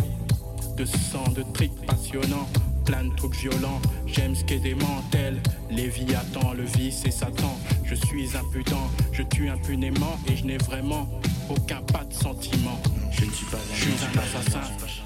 de 0.77 0.85
sang, 0.85 1.29
de 1.35 1.43
tricks 1.53 1.87
passionnants. 1.87 2.49
Plein 2.85 3.05
de 3.05 3.15
trucs 3.17 3.37
violents, 3.37 3.81
j'aime 4.07 4.35
ce 4.35 4.45
qui 4.45 4.55
est 4.55 4.59
démentel. 4.59 5.41
Léviathan, 5.71 6.53
le 6.53 6.65
vice 6.65 7.05
et 7.07 7.11
Satan. 7.11 7.59
Je 7.85 7.95
suis 7.95 8.37
impudent, 8.37 8.91
je 9.13 9.23
tue 9.23 9.49
impunément 9.49 10.19
et 10.29 10.37
je 10.37 10.45
n'ai 10.45 10.59
vraiment 10.59 11.09
aucun 11.49 11.81
pas 11.93 12.05
de 12.05 12.13
sentiment. 12.13 12.81
Je 13.11 13.25
ne 13.25 13.31
suis 13.31 13.47
pas 13.47 13.57
un, 13.57 13.75
je 13.75 13.81
suis 13.81 13.93
un 13.93 14.19
assassin 14.19 14.61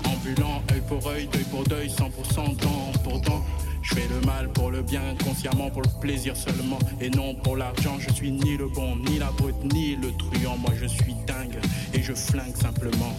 ambulant, 0.04 0.62
œil 0.72 0.82
pour 0.88 1.06
œil, 1.08 1.28
deuil 1.32 1.44
pour 1.44 1.64
deuil, 1.64 1.88
100% 1.88 2.56
dent 2.56 2.92
pour 3.04 3.20
dent. 3.20 3.44
Je 3.82 3.94
fais 3.94 4.08
le 4.08 4.26
mal 4.26 4.48
pour 4.50 4.70
le 4.70 4.82
bien, 4.82 5.14
consciemment 5.24 5.70
pour 5.70 5.82
le 5.82 6.00
plaisir 6.00 6.36
seulement 6.36 6.78
et 7.00 7.10
non 7.10 7.34
pour 7.34 7.56
l'argent. 7.56 7.96
Je 7.98 8.12
suis 8.12 8.30
ni 8.30 8.56
le 8.56 8.68
bon, 8.68 8.96
ni 8.96 9.18
la 9.18 9.30
brute, 9.30 9.56
ni 9.72 9.96
le 9.96 10.10
truand. 10.12 10.58
Moi 10.58 10.72
je 10.80 10.86
suis 10.86 11.14
dingue 11.26 11.58
et 11.94 12.02
je 12.02 12.12
flingue 12.12 12.56
simplement. 12.56 13.16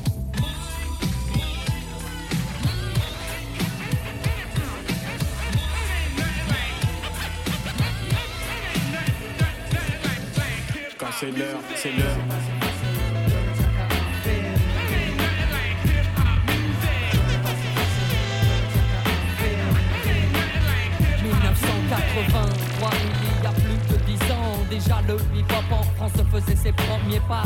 C'est 11.19 11.31
l'heure, 11.31 11.59
c'est 11.75 11.91
l'heure. 11.91 12.15
Déjà 24.79 25.01
le 25.07 25.15
hip-hop 25.37 25.65
en 25.71 25.83
France 25.95 26.11
faisait 26.31 26.55
ses 26.55 26.71
premiers 26.71 27.19
pas. 27.27 27.43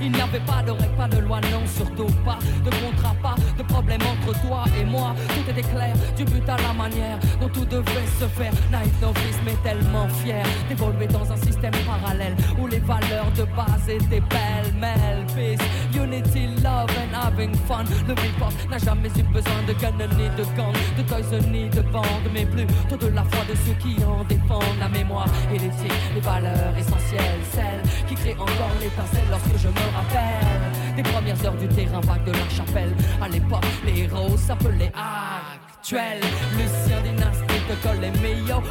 Il 0.00 0.12
n'y 0.12 0.20
avait 0.20 0.40
pas 0.40 0.62
de 0.62 0.70
règles, 0.70 0.96
pas 0.96 1.08
de 1.08 1.18
loi, 1.18 1.40
non, 1.52 1.66
surtout 1.66 2.12
pas 2.24 2.38
de 2.64 2.70
contrat, 2.70 3.14
pas 3.22 3.34
de 3.56 3.62
problème 3.62 4.00
entre 4.02 4.38
toi 4.42 4.64
et 4.78 4.84
moi. 4.84 5.14
Tout 5.28 5.50
était 5.50 5.68
clair, 5.68 5.94
du 6.16 6.24
but 6.24 6.48
à 6.48 6.56
la 6.56 6.72
manière 6.72 7.18
dont 7.40 7.48
tout 7.48 7.64
devait 7.64 8.06
se 8.20 8.26
faire. 8.26 8.52
Naïf 8.70 8.92
novice, 9.00 9.38
mais 9.44 9.56
tellement 9.64 10.08
fier 10.08 10.44
d'évoluer 10.68 11.06
dans 11.06 11.30
un 11.32 11.36
système 11.36 11.72
parallèle 11.86 12.36
où 12.58 12.66
les 12.66 12.80
valeurs 12.80 13.30
de 13.36 13.44
base 13.56 13.88
étaient 13.88 14.20
belles, 14.20 14.72
mêle, 14.78 15.24
peace, 15.34 15.64
unity, 15.94 16.48
love 16.62 16.90
and 17.00 17.14
having 17.14 17.54
fun. 17.66 17.84
Le 18.06 18.14
hip-hop 18.14 18.52
n'a 18.70 18.78
jamais 18.78 19.08
eu 19.08 19.22
besoin 19.22 19.62
de 19.66 19.72
gun 19.72 19.92
ni 20.16 20.28
de 20.36 20.44
gang, 20.56 20.74
de 20.96 21.02
toys 21.02 21.40
ni 21.50 21.68
de 21.70 21.80
bandes, 21.80 22.30
mais 22.32 22.44
plutôt 22.44 22.96
de 22.96 23.12
la 23.12 23.24
foi 23.24 23.44
de 23.48 23.54
ceux 23.64 23.74
qui 23.80 23.96
en 24.04 24.24
défendent 24.24 24.78
la 24.78 24.88
mémoire 24.88 25.28
et 25.52 25.58
l'éthique, 25.58 25.92
les 26.14 26.20
valeurs 26.20 26.75
essentielles, 26.78 27.42
celles 27.52 28.06
qui 28.06 28.14
créent 28.14 28.34
encore 28.38 28.74
l'étincelle 28.80 29.28
lorsque 29.30 29.56
je 29.56 29.68
me 29.68 29.86
rappelle 29.94 30.76
des 30.96 31.02
premières 31.02 31.44
heures 31.44 31.56
du 31.56 31.68
terrain 31.68 32.00
vague 32.00 32.24
de 32.24 32.32
la 32.32 32.48
chapelle. 32.48 32.94
À 33.20 33.28
l'époque, 33.28 33.64
les 33.84 34.02
héros 34.02 34.36
s'appelaient 34.36 34.92
actuels. 34.94 36.22
Lucien 36.52 37.00
Dynastie 37.02 37.60
te 37.68 37.86
colle 37.86 38.00
les 38.00 38.10
meilleurs. 38.20 38.62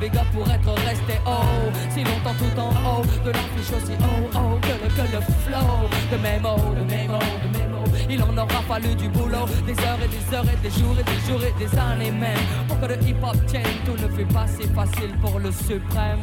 Big 0.00 0.16
up 0.16 0.26
pour 0.32 0.48
être 0.50 0.72
resté 0.86 1.14
haut. 1.26 1.70
Si 1.90 2.04
longtemps 2.04 2.36
tout 2.38 2.60
en 2.60 2.70
haut 2.70 3.04
de 3.24 3.30
l'affiche 3.30 3.72
aussi 3.76 3.92
oh 4.00 4.30
oh 4.34 4.58
que 4.62 4.68
le, 4.68 4.88
que 4.94 5.12
le 5.12 5.20
flow. 5.42 5.88
De 6.10 6.16
mots, 6.40 6.74
de 6.74 7.08
mots, 7.08 7.18
de 7.52 7.72
mots. 7.72 7.76
Il 8.08 8.22
en 8.22 8.36
aura 8.36 8.62
fallu 8.68 8.94
du 8.94 9.08
boulot, 9.08 9.46
des 9.66 9.72
heures 9.84 9.98
et 10.04 10.08
des 10.08 10.34
heures 10.34 10.44
et 10.44 10.56
des 10.62 10.70
jours 10.70 10.96
et 10.98 11.02
des 11.02 11.20
jours 11.26 11.42
et 11.42 11.52
des 11.58 11.78
années 11.78 12.12
même. 12.12 12.38
Pour 12.68 12.78
que 12.80 12.86
le 12.86 13.02
hip 13.02 13.16
hop 13.22 13.36
tienne, 13.46 13.64
tout 13.84 14.00
ne 14.00 14.08
fait 14.08 14.32
pas 14.32 14.46
si 14.46 14.68
facile 14.68 15.12
pour 15.20 15.38
le 15.40 15.50
suprême. 15.50 16.20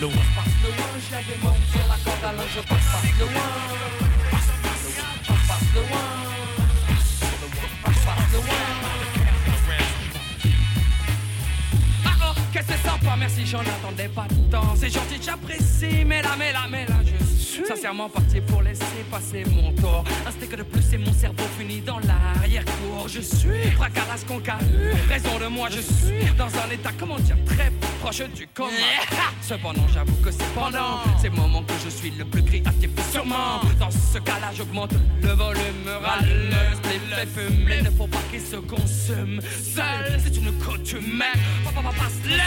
Le 0.00 0.06
passe 0.06 0.14
the 0.14 0.68
one, 0.68 1.00
j'ai 1.10 1.22
du 1.24 1.42
monde 1.42 1.54
sur 1.72 1.80
la 1.88 1.96
corde 2.04 2.24
à 2.24 2.32
linge, 2.32 2.54
je 2.54 2.60
passe 2.60 2.86
passe 2.92 3.12
the 3.18 3.22
one. 3.22 3.32
Passe 4.30 4.46
passe 5.48 5.68
the 5.74 5.78
one. 5.78 6.18
Passe 7.82 8.04
passe 8.04 8.30
the 8.30 8.36
one. 8.36 8.78
Ah 12.04 12.10
oh, 12.22 12.34
que 12.54 12.60
c'est 12.64 12.80
sympa, 12.88 13.16
merci, 13.18 13.44
j'en 13.44 13.58
attendais 13.60 14.08
pas 14.08 14.28
tant. 14.52 14.76
C'est 14.76 14.90
gentil, 14.90 15.20
j'apprécie, 15.20 16.04
mais 16.06 16.22
là, 16.22 16.36
mais 16.38 16.52
là, 16.52 16.66
mais 16.70 16.86
là, 16.86 16.94
je 17.04 17.27
sincèrement 17.66 18.08
parti 18.08 18.40
pour 18.40 18.62
laisser 18.62 18.84
passer 19.10 19.44
mon 19.50 19.72
tour. 19.72 20.04
Un 20.26 20.30
steak 20.30 20.56
de 20.56 20.62
plus 20.62 20.92
et 20.92 20.98
mon 20.98 21.12
cerveau 21.12 21.44
finit 21.58 21.80
dans 21.80 21.98
l'arrière-cour. 22.00 23.08
Je 23.08 23.20
suis 23.20 23.70
fracasse 23.76 24.24
qu'on 24.26 24.40
raison 25.08 25.38
de 25.38 25.46
moi, 25.46 25.68
je 25.70 25.80
suis 25.80 26.24
dans 26.36 26.46
un 26.46 26.70
état, 26.72 26.90
comment 26.98 27.18
dire, 27.18 27.36
très 27.46 27.70
proche 28.00 28.22
du 28.34 28.46
coma. 28.48 28.70
Cependant, 29.42 29.86
j'avoue 29.92 30.16
que 30.24 30.30
c'est 30.30 30.54
pendant 30.54 31.00
ces 31.20 31.30
moments 31.30 31.62
que 31.62 31.74
je 31.84 31.90
suis 31.90 32.10
le 32.10 32.24
plus 32.24 32.42
créatif, 32.42 32.90
sûrement. 33.10 33.60
Dans 33.78 33.90
ce 33.90 34.18
cas-là, 34.18 34.50
j'augmente 34.54 34.92
le 35.22 35.30
volume, 35.30 35.88
râle, 36.02 36.50
le 36.50 36.76
split 36.76 37.00
fait 37.14 37.26
fumer. 37.26 37.82
Ne 37.82 37.90
faut 37.90 38.06
pas 38.06 38.22
qu'il 38.30 38.40
se 38.40 38.56
consume 38.56 39.40
seul, 39.40 40.20
c'est 40.22 40.36
une 40.36 40.52
coutume. 40.58 41.22
Papa, 41.64 41.82
papa, 41.82 41.94
passe 41.98 42.18
le 42.24 42.38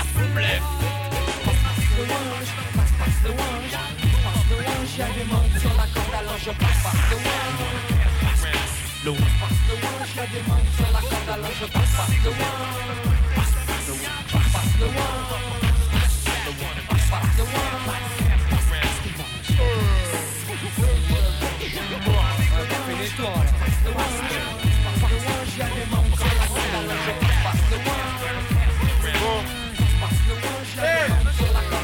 je 2.01 2.77
passe 2.77 2.91
passe 2.99 3.21
the 3.23 3.29
one, 3.29 3.69
passe 3.71 4.10
the 4.51 4.57
one, 4.57 4.85
j'ai 4.95 5.07
du 5.15 5.23
monde 5.29 5.53
sur 5.59 5.73
la 5.77 5.85
corde 5.93 6.11
linge, 6.25 6.43
je 6.45 6.51
passe 6.51 6.83
passe 6.83 7.03
the 7.09 7.15
one. 7.15 7.57
Le 9.03 9.11
one, 9.11 9.33
passe 9.39 9.59
the 9.67 9.73
one, 9.73 10.03
j'ai 10.13 10.27
du 10.27 10.41
monde 10.47 10.67
sur 10.75 10.89
la 10.91 11.01
corde 11.01 11.31
linge, 11.41 11.59
je 11.61 11.67
passe 11.67 11.93
passe 11.97 12.17
the 12.23 12.27
one. 12.27 12.59
Passe 13.35 13.55
the 13.85 13.91
one, 13.91 14.21
passe 14.31 14.73
the 14.79 14.87
one. 14.87 15.21
Passe 17.11 17.31
the 17.35 17.43
one. 17.43 17.71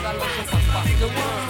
Là. 0.07 0.13
Passe 0.73 1.01
one, 1.01 1.46